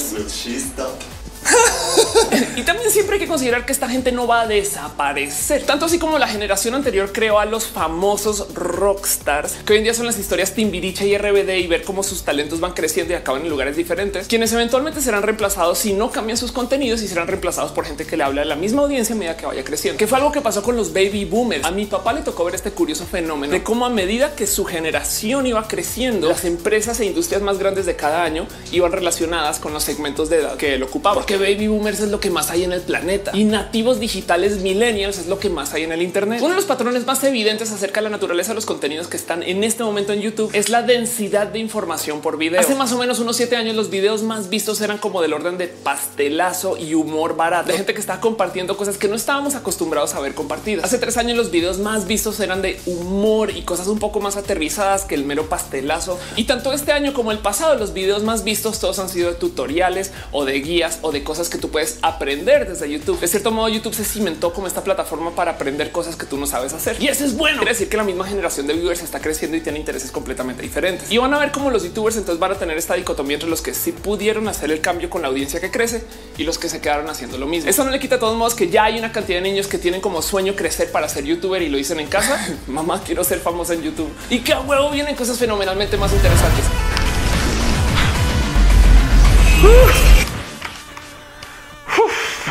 y 2.56 2.64
también 2.64 2.90
siempre 2.92 3.16
hay 3.16 3.20
que 3.20 3.28
considerar 3.28 3.66
que 3.66 3.72
esta 3.72 3.90
gente 3.90 4.12
no 4.12 4.28
va 4.28 4.42
a 4.42 4.48
desaparecer, 4.48 5.64
tanto 5.64 5.86
así 5.86 6.00
como 6.00 6.18
la 6.20 6.28
generación 6.28 6.76
anterior 6.76 7.12
creó 7.12 7.40
a 7.40 7.46
los 7.46 7.68
famosos 7.68 8.54
rockstars 8.54 9.54
que 9.66 9.74
hoy 9.74 9.78
en 9.80 9.84
día 9.84 9.94
son 9.94 10.06
las 10.06 10.18
historias 10.20 10.54
Timbiriche 10.54 11.08
y 11.08 11.18
RBD 11.18 11.58
y 11.58 11.68
ver 11.68 11.84
cómo 11.84 12.04
sus 12.04 12.24
talentos 12.24 12.60
van 12.60 12.74
creciendo 12.74 13.14
y 13.14 13.16
acaban 13.16 13.44
en 13.44 13.50
lugares 13.50 13.76
diferentes, 13.76 14.28
quienes 14.28 14.52
eventualmente 14.54 15.02
serán 15.02 15.24
reemplazados 15.24 15.80
si 15.80 15.94
no 15.94 16.12
cambian 16.12 16.38
sus 16.38 16.52
contenidos 16.52 17.02
y 17.02 17.08
serán 17.08 17.28
reemplazados 17.28 17.72
por 17.72 17.86
gente 17.86 18.06
que 18.06 18.18
le 18.18 18.24
habla 18.24 18.42
a 18.42 18.46
la 18.46 18.56
misma 18.56 18.84
audiencia 18.84 19.16
a 19.16 19.18
medida 19.18 19.38
que 19.38 19.46
vaya 19.46 19.64
creciendo, 19.64 19.98
que 19.98 20.08
fue 20.08 20.18
algo 20.18 20.32
que 20.32 20.42
pasó 20.42 20.64
con 20.64 20.76
los 20.76 20.94
baby 20.94 21.26
boomers. 21.26 21.66
A 21.66 21.72
mi 21.72 21.86
papá 21.86 22.14
le 22.14 22.22
tocó 22.22 22.46
ver 22.46 22.56
este 22.56 22.72
curioso 22.72 23.06
fenómeno 23.06 23.54
de 23.54 23.64
cómo 23.64 23.86
a 23.86 23.90
medida 23.90 24.36
que 24.36 24.48
su 24.48 24.66
generación 24.66 25.48
iba 25.48 25.68
creciendo, 25.68 26.30
las 26.30 26.46
empresas 26.46 27.00
e 27.00 27.06
industrias 27.06 27.42
más 27.42 27.60
grandes 27.60 27.86
de 27.86 27.96
cada 27.96 28.24
año 28.24 28.48
iban 28.72 28.92
relacionadas 28.92 29.60
con 29.60 29.74
los 29.74 29.84
segmentos 29.84 30.30
de 30.30 30.38
edad 30.38 30.58
que 30.58 30.78
lo 30.78 30.86
ocupaban, 30.86 31.20
porque 31.20 31.38
baby 31.38 31.68
boomers 31.68 32.00
es 32.00 32.10
lo 32.10 32.20
que 32.20 32.25
más 32.30 32.52
hay 32.52 32.64
en 32.64 32.72
el 32.72 32.82
planeta 32.82 33.32
y 33.34 33.44
nativos 33.44 34.00
digitales 34.00 34.62
millennials 34.62 35.18
es 35.18 35.28
lo 35.28 35.40
que 35.40 35.50
más 35.50 35.74
hay 35.74 35.84
en 35.84 35.92
el 35.92 36.02
Internet. 36.02 36.40
Uno 36.42 36.50
de 36.50 36.56
los 36.56 36.66
patrones 36.66 37.06
más 37.06 37.24
evidentes 37.24 37.72
acerca 37.72 38.00
de 38.00 38.06
la 38.06 38.10
naturaleza 38.10 38.52
de 38.52 38.56
los 38.56 38.66
contenidos 38.66 39.08
que 39.08 39.18
están 39.18 39.44
en 39.44 39.64
este 39.64 39.84
momento 39.84 40.14
en 40.14 40.22
YouTube 40.22 40.52
es 40.54 40.70
la 40.70 40.82
densidad 40.82 41.48
de 41.48 41.60
información 41.60 42.22
por 42.22 42.38
video. 42.38 42.60
Hace 42.60 42.76
más 42.76 42.92
o 42.92 42.98
menos 42.98 43.20
unos 43.20 43.38
siete 43.38 43.56
años 43.56 43.76
los 43.76 43.90
videos 43.90 44.24
más 44.24 44.50
vistos 44.50 44.82
eran 44.82 44.98
como 44.98 45.22
del 45.22 45.34
orden 45.34 45.58
de 45.58 45.68
pastelazo 45.68 46.78
y 46.78 46.94
humor 46.94 47.36
barato 47.36 47.72
de 47.72 47.78
gente 47.78 47.94
que 47.94 48.00
está 48.00 48.20
compartiendo 48.20 48.78
cosas 48.78 48.98
que 48.98 49.08
no 49.08 49.16
estábamos 49.16 49.56
acostumbrados 49.56 50.16
a 50.16 50.20
ver 50.20 50.34
compartidas. 50.34 50.86
Hace 50.86 50.98
tres 50.98 51.18
años 51.18 51.38
los 51.38 51.52
videos 51.52 51.80
más 51.80 52.08
vistos 52.08 52.40
eran 52.40 52.62
de 52.62 52.80
humor 52.86 53.52
y 53.56 53.62
cosas 53.64 53.88
un 53.88 54.00
poco 54.00 54.20
más 54.20 54.38
aterrizadas 54.38 55.06
que 55.06 55.16
el 55.16 55.26
mero 55.26 55.48
pastelazo. 55.48 56.20
Y 56.36 56.46
tanto 56.46 56.74
este 56.74 56.92
año 56.92 57.14
como 57.14 57.32
el 57.32 57.40
pasado, 57.40 57.76
los 57.76 57.94
videos 57.94 58.24
más 58.24 58.44
vistos 58.44 58.80
todos 58.80 59.00
han 59.00 59.10
sido 59.10 59.30
de 59.30 59.36
tutoriales 59.36 60.12
o 60.32 60.46
de 60.46 60.60
guías 60.60 61.00
o 61.02 61.12
de 61.12 61.24
cosas 61.24 61.50
que 61.50 61.58
tú 61.58 61.70
puedes 61.70 62.00
aprender 62.02 62.15
desde 62.20 62.90
YouTube. 62.90 63.20
De 63.20 63.28
cierto 63.28 63.52
modo, 63.52 63.70
YouTube 63.70 63.94
se 63.94 64.04
cimentó 64.04 64.54
como 64.54 64.68
esta 64.68 64.84
plataforma 64.84 65.32
para 65.32 65.52
aprender 65.52 65.92
cosas 65.92 66.16
que 66.16 66.26
tú 66.26 66.38
no 66.38 66.48
sabes 66.48 66.74
hacer. 66.74 67.02
Y 67.02 67.08
eso 67.08 67.26
es 67.26 67.36
bueno. 67.36 67.58
Quiere 67.58 67.74
decir 67.74 67.90
que 67.90 67.98
la 67.98 68.04
misma 68.04 68.26
generación 68.26 68.68
de 68.68 68.74
viewers 68.74 69.04
está 69.04 69.20
creciendo 69.20 69.58
y 69.58 69.62
tiene 69.62 69.80
intereses 69.80 70.12
completamente 70.12 70.62
diferentes. 70.62 71.12
Y 71.12 71.18
van 71.18 71.34
a 71.34 71.38
ver 71.38 71.52
cómo 71.52 71.70
los 71.70 71.84
youtubers 71.84 72.18
entonces 72.18 72.40
van 72.40 72.54
a 72.54 72.56
tener 72.56 72.78
esta 72.78 72.96
dicotomía 72.96 73.36
entre 73.36 73.50
los 73.50 73.62
que 73.62 73.74
sí 73.74 73.92
pudieron 73.92 74.48
hacer 74.48 74.72
el 74.72 74.82
cambio 74.82 75.10
con 75.10 75.22
la 75.22 75.28
audiencia 75.28 75.60
que 75.60 75.72
crece 75.72 76.04
y 76.38 76.44
los 76.44 76.58
que 76.58 76.70
se 76.70 76.82
quedaron 76.82 77.10
haciendo 77.10 77.38
lo 77.38 77.48
mismo. 77.48 77.70
Eso 77.70 77.84
no 77.84 77.92
le 77.92 78.00
quita 78.00 78.16
a 78.16 78.20
todos 78.20 78.38
modos 78.38 78.56
que 78.56 78.70
ya 78.70 78.86
hay 78.86 78.98
una 78.98 79.12
cantidad 79.12 79.40
de 79.40 79.50
niños 79.50 79.68
que 79.68 79.78
tienen 79.78 80.02
como 80.02 80.22
sueño 80.22 80.56
crecer 80.56 80.92
para 80.92 81.10
ser 81.10 81.26
youtuber 81.26 81.62
y 81.62 81.70
lo 81.70 81.78
dicen 81.78 82.00
en 82.00 82.08
casa. 82.08 82.58
Mamá, 82.68 83.02
quiero 83.06 83.24
ser 83.24 83.40
famosa 83.40 83.74
en 83.74 83.84
YouTube 83.84 84.10
y 84.30 84.40
que 84.40 84.54
a 84.54 84.62
huevo 84.62 84.90
vienen 84.92 85.16
cosas 85.16 85.38
fenomenalmente 85.38 85.98
más 85.98 86.12
interesantes. 86.14 86.66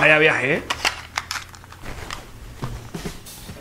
Vaya 0.05 0.19
viaje. 0.19 0.55
¿eh? 0.57 0.63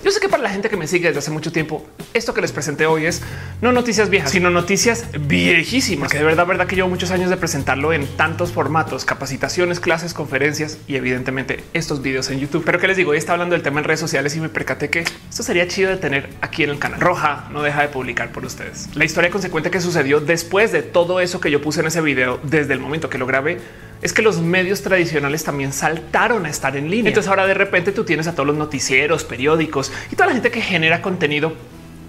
Yo 0.03 0.11
sé 0.11 0.19
que 0.19 0.27
para 0.27 0.43
la 0.43 0.49
gente 0.49 0.69
que 0.69 0.75
me 0.75 0.87
sigue 0.87 1.07
desde 1.07 1.19
hace 1.19 1.31
mucho 1.31 1.53
tiempo, 1.53 1.87
esto 2.13 2.33
que 2.33 2.41
les 2.41 2.51
presenté 2.51 2.85
hoy 2.85 3.05
es 3.05 3.21
no 3.61 3.71
noticias 3.71 4.09
viejas, 4.09 4.31
sino 4.31 4.49
noticias 4.49 5.05
viejísimas. 5.19 6.11
Que 6.11 6.19
de 6.19 6.23
verdad, 6.23 6.45
verdad 6.45 6.67
que 6.67 6.75
llevo 6.75 6.89
muchos 6.89 7.11
años 7.11 7.29
de 7.29 7.37
presentarlo 7.37 7.93
en 7.93 8.05
tantos 8.17 8.51
formatos, 8.51 9.05
capacitaciones, 9.05 9.79
clases, 9.79 10.13
conferencias 10.13 10.77
y 10.87 10.95
evidentemente 10.95 11.63
estos 11.73 12.01
videos 12.01 12.29
en 12.29 12.39
YouTube. 12.39 12.63
Pero 12.65 12.79
que 12.79 12.87
les 12.87 12.97
digo, 12.97 13.11
hoy 13.11 13.17
está 13.17 13.33
hablando 13.33 13.53
del 13.53 13.63
tema 13.63 13.79
en 13.79 13.85
redes 13.85 13.99
sociales 13.99 14.35
y 14.35 14.39
me 14.39 14.49
percaté 14.49 14.89
que 14.89 14.99
esto 15.29 15.43
sería 15.43 15.67
chido 15.67 15.89
de 15.89 15.97
tener 15.97 16.29
aquí 16.41 16.63
en 16.63 16.69
el 16.69 16.79
canal. 16.79 16.99
Roja 16.99 17.47
no 17.51 17.63
deja 17.63 17.81
de 17.81 17.87
publicar 17.87 18.31
por 18.31 18.45
ustedes. 18.45 18.89
La 18.95 19.05
historia 19.05 19.29
consecuente 19.29 19.71
que 19.71 19.81
sucedió 19.81 20.19
después 20.19 20.71
de 20.71 20.83
todo 20.83 21.19
eso 21.19 21.39
que 21.39 21.51
yo 21.51 21.61
puse 21.61 21.81
en 21.81 21.87
ese 21.87 22.01
video 22.01 22.39
desde 22.43 22.73
el 22.73 22.79
momento 22.79 23.09
que 23.09 23.17
lo 23.17 23.25
grabé 23.25 23.59
es 24.01 24.11
que 24.11 24.21
los 24.21 24.41
medios 24.41 24.81
tradicionales 24.81 25.45
también 25.45 25.71
saltaron 25.71 26.45
a 26.45 26.49
estar 26.49 26.75
en 26.75 26.91
línea. 26.91 27.09
Entonces 27.09 27.29
ahora 27.29 27.47
de 27.47 27.53
repente 27.53 27.93
tú 27.93 28.03
tienes 28.03 28.27
a 28.27 28.33
todos 28.33 28.45
los 28.45 28.57
noticieros, 28.57 29.23
periódicos 29.23 29.93
y 30.11 30.15
toda 30.15 30.27
la 30.27 30.33
gente 30.33 30.51
que 30.51 30.61
genera 30.61 31.01
contenido 31.01 31.53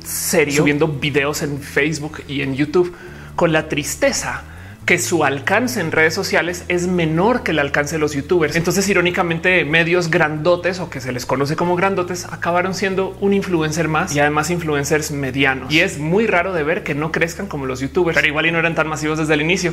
serio 0.05 0.57
subiendo 0.57 0.89
videos 0.89 1.43
en 1.43 1.61
Facebook 1.61 2.23
y 2.29 2.43
en 2.43 2.55
YouTube 2.55 2.95
con 3.37 3.53
la 3.53 3.69
tristeza 3.69 4.45
que 4.85 4.99
su 4.99 5.25
alcance 5.25 5.81
en 5.81 5.93
redes 5.93 6.15
sociales 6.15 6.65
es 6.69 6.87
menor 6.87 7.43
que 7.43 7.53
el 7.53 7.59
alcance 7.59 7.95
de 7.95 7.99
los 7.99 8.13
youtubers. 8.13 8.55
Entonces, 8.55 8.87
irónicamente, 8.89 9.65
medios 9.65 10.11
grandotes 10.11 10.79
o 10.79 10.91
que 10.91 11.01
se 11.01 11.11
les 11.11 11.25
conoce 11.25 11.57
como 11.57 11.75
grandotes 11.75 12.27
acabaron 12.27 12.75
siendo 12.75 13.17
un 13.21 13.33
influencer 13.33 13.89
más 13.89 14.15
y 14.15 14.21
además 14.21 14.51
influencers 14.51 15.11
medianos. 15.11 15.73
Y 15.73 15.81
es 15.81 15.99
muy 15.99 16.27
raro 16.27 16.53
de 16.53 16.63
ver 16.65 16.83
que 16.83 16.95
no 16.95 17.13
crezcan 17.13 17.47
como 17.47 17.67
los 17.67 17.81
youtubers, 17.81 18.15
pero 18.15 18.27
igual 18.27 18.47
y 18.47 18.53
no 18.53 18.59
eran 18.59 18.75
tan 18.75 18.89
masivos 18.89 19.19
desde 19.19 19.35
el 19.35 19.41
inicio 19.41 19.73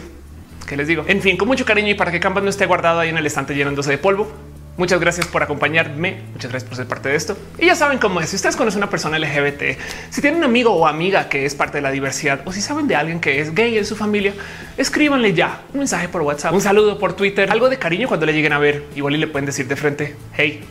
que 0.65 0.77
les 0.77 0.87
digo. 0.87 1.03
En 1.07 1.21
fin, 1.21 1.35
con 1.35 1.47
mucho 1.47 1.65
cariño 1.65 1.89
y 1.89 1.95
para 1.95 2.11
que 2.11 2.21
Canvas 2.21 2.43
no 2.43 2.49
esté 2.49 2.65
guardado 2.65 3.01
ahí 3.01 3.09
en 3.09 3.17
el 3.17 3.25
estante 3.25 3.53
llenándose 3.53 3.91
de 3.91 3.97
polvo. 3.97 4.31
Muchas 4.77 5.01
gracias 5.01 5.27
por 5.27 5.43
acompañarme. 5.43 6.21
Muchas 6.31 6.49
gracias 6.49 6.67
por 6.67 6.77
ser 6.77 6.87
parte 6.87 7.09
de 7.09 7.15
esto. 7.15 7.37
Y 7.59 7.65
ya 7.65 7.75
saben 7.75 7.99
cómo 7.99 8.21
es. 8.21 8.29
Si 8.29 8.37
ustedes 8.37 8.55
conocen 8.55 8.79
una 8.79 8.89
persona 8.89 9.19
LGBT, 9.19 9.77
si 10.09 10.21
tienen 10.21 10.39
un 10.39 10.45
amigo 10.45 10.71
o 10.71 10.87
amiga 10.87 11.27
que 11.27 11.45
es 11.45 11.55
parte 11.55 11.79
de 11.79 11.81
la 11.81 11.91
diversidad 11.91 12.41
o 12.45 12.53
si 12.53 12.61
saben 12.61 12.87
de 12.87 12.95
alguien 12.95 13.19
que 13.19 13.41
es 13.41 13.53
gay 13.53 13.77
en 13.77 13.85
su 13.85 13.95
familia, 13.95 14.33
escríbanle 14.77 15.33
ya 15.33 15.61
un 15.73 15.79
mensaje 15.79 16.07
por 16.07 16.21
WhatsApp, 16.21 16.53
un 16.53 16.61
saludo 16.61 16.97
por 16.97 17.13
Twitter, 17.13 17.51
algo 17.51 17.69
de 17.69 17.77
cariño 17.77 18.07
cuando 18.07 18.25
le 18.25 18.33
lleguen 18.33 18.53
a 18.53 18.59
ver. 18.59 18.85
Igual 18.95 19.15
y 19.15 19.17
le 19.17 19.27
pueden 19.27 19.45
decir 19.45 19.67
de 19.67 19.75
frente, 19.75 20.15
hey, 20.33 20.63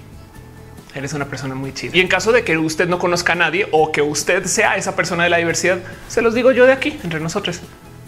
eres 0.94 1.12
una 1.12 1.26
persona 1.26 1.54
muy 1.54 1.74
chida. 1.74 1.94
Y 1.94 2.00
en 2.00 2.08
caso 2.08 2.32
de 2.32 2.42
que 2.42 2.56
usted 2.56 2.88
no 2.88 2.98
conozca 2.98 3.34
a 3.34 3.36
nadie 3.36 3.68
o 3.70 3.92
que 3.92 4.00
usted 4.00 4.46
sea 4.46 4.76
esa 4.76 4.96
persona 4.96 5.24
de 5.24 5.30
la 5.30 5.36
diversidad, 5.36 5.78
se 6.08 6.22
los 6.22 6.34
digo 6.34 6.52
yo 6.52 6.64
de 6.64 6.72
aquí 6.72 6.98
entre 7.04 7.20
nosotros. 7.20 7.60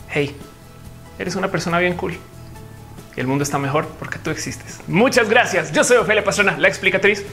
Hey, 0.08 0.34
eres 1.18 1.36
una 1.36 1.50
persona 1.50 1.78
bien 1.78 1.94
cool 1.94 2.16
y 3.16 3.20
el 3.20 3.26
mundo 3.26 3.44
está 3.44 3.58
mejor 3.58 3.86
porque 3.98 4.18
tú 4.18 4.30
existes. 4.30 4.80
Muchas 4.86 5.28
gracias. 5.28 5.72
Yo 5.72 5.84
soy 5.84 5.98
Ofelia 5.98 6.24
Pastrana, 6.24 6.56
la 6.58 6.68
explicatriz. 6.68 7.24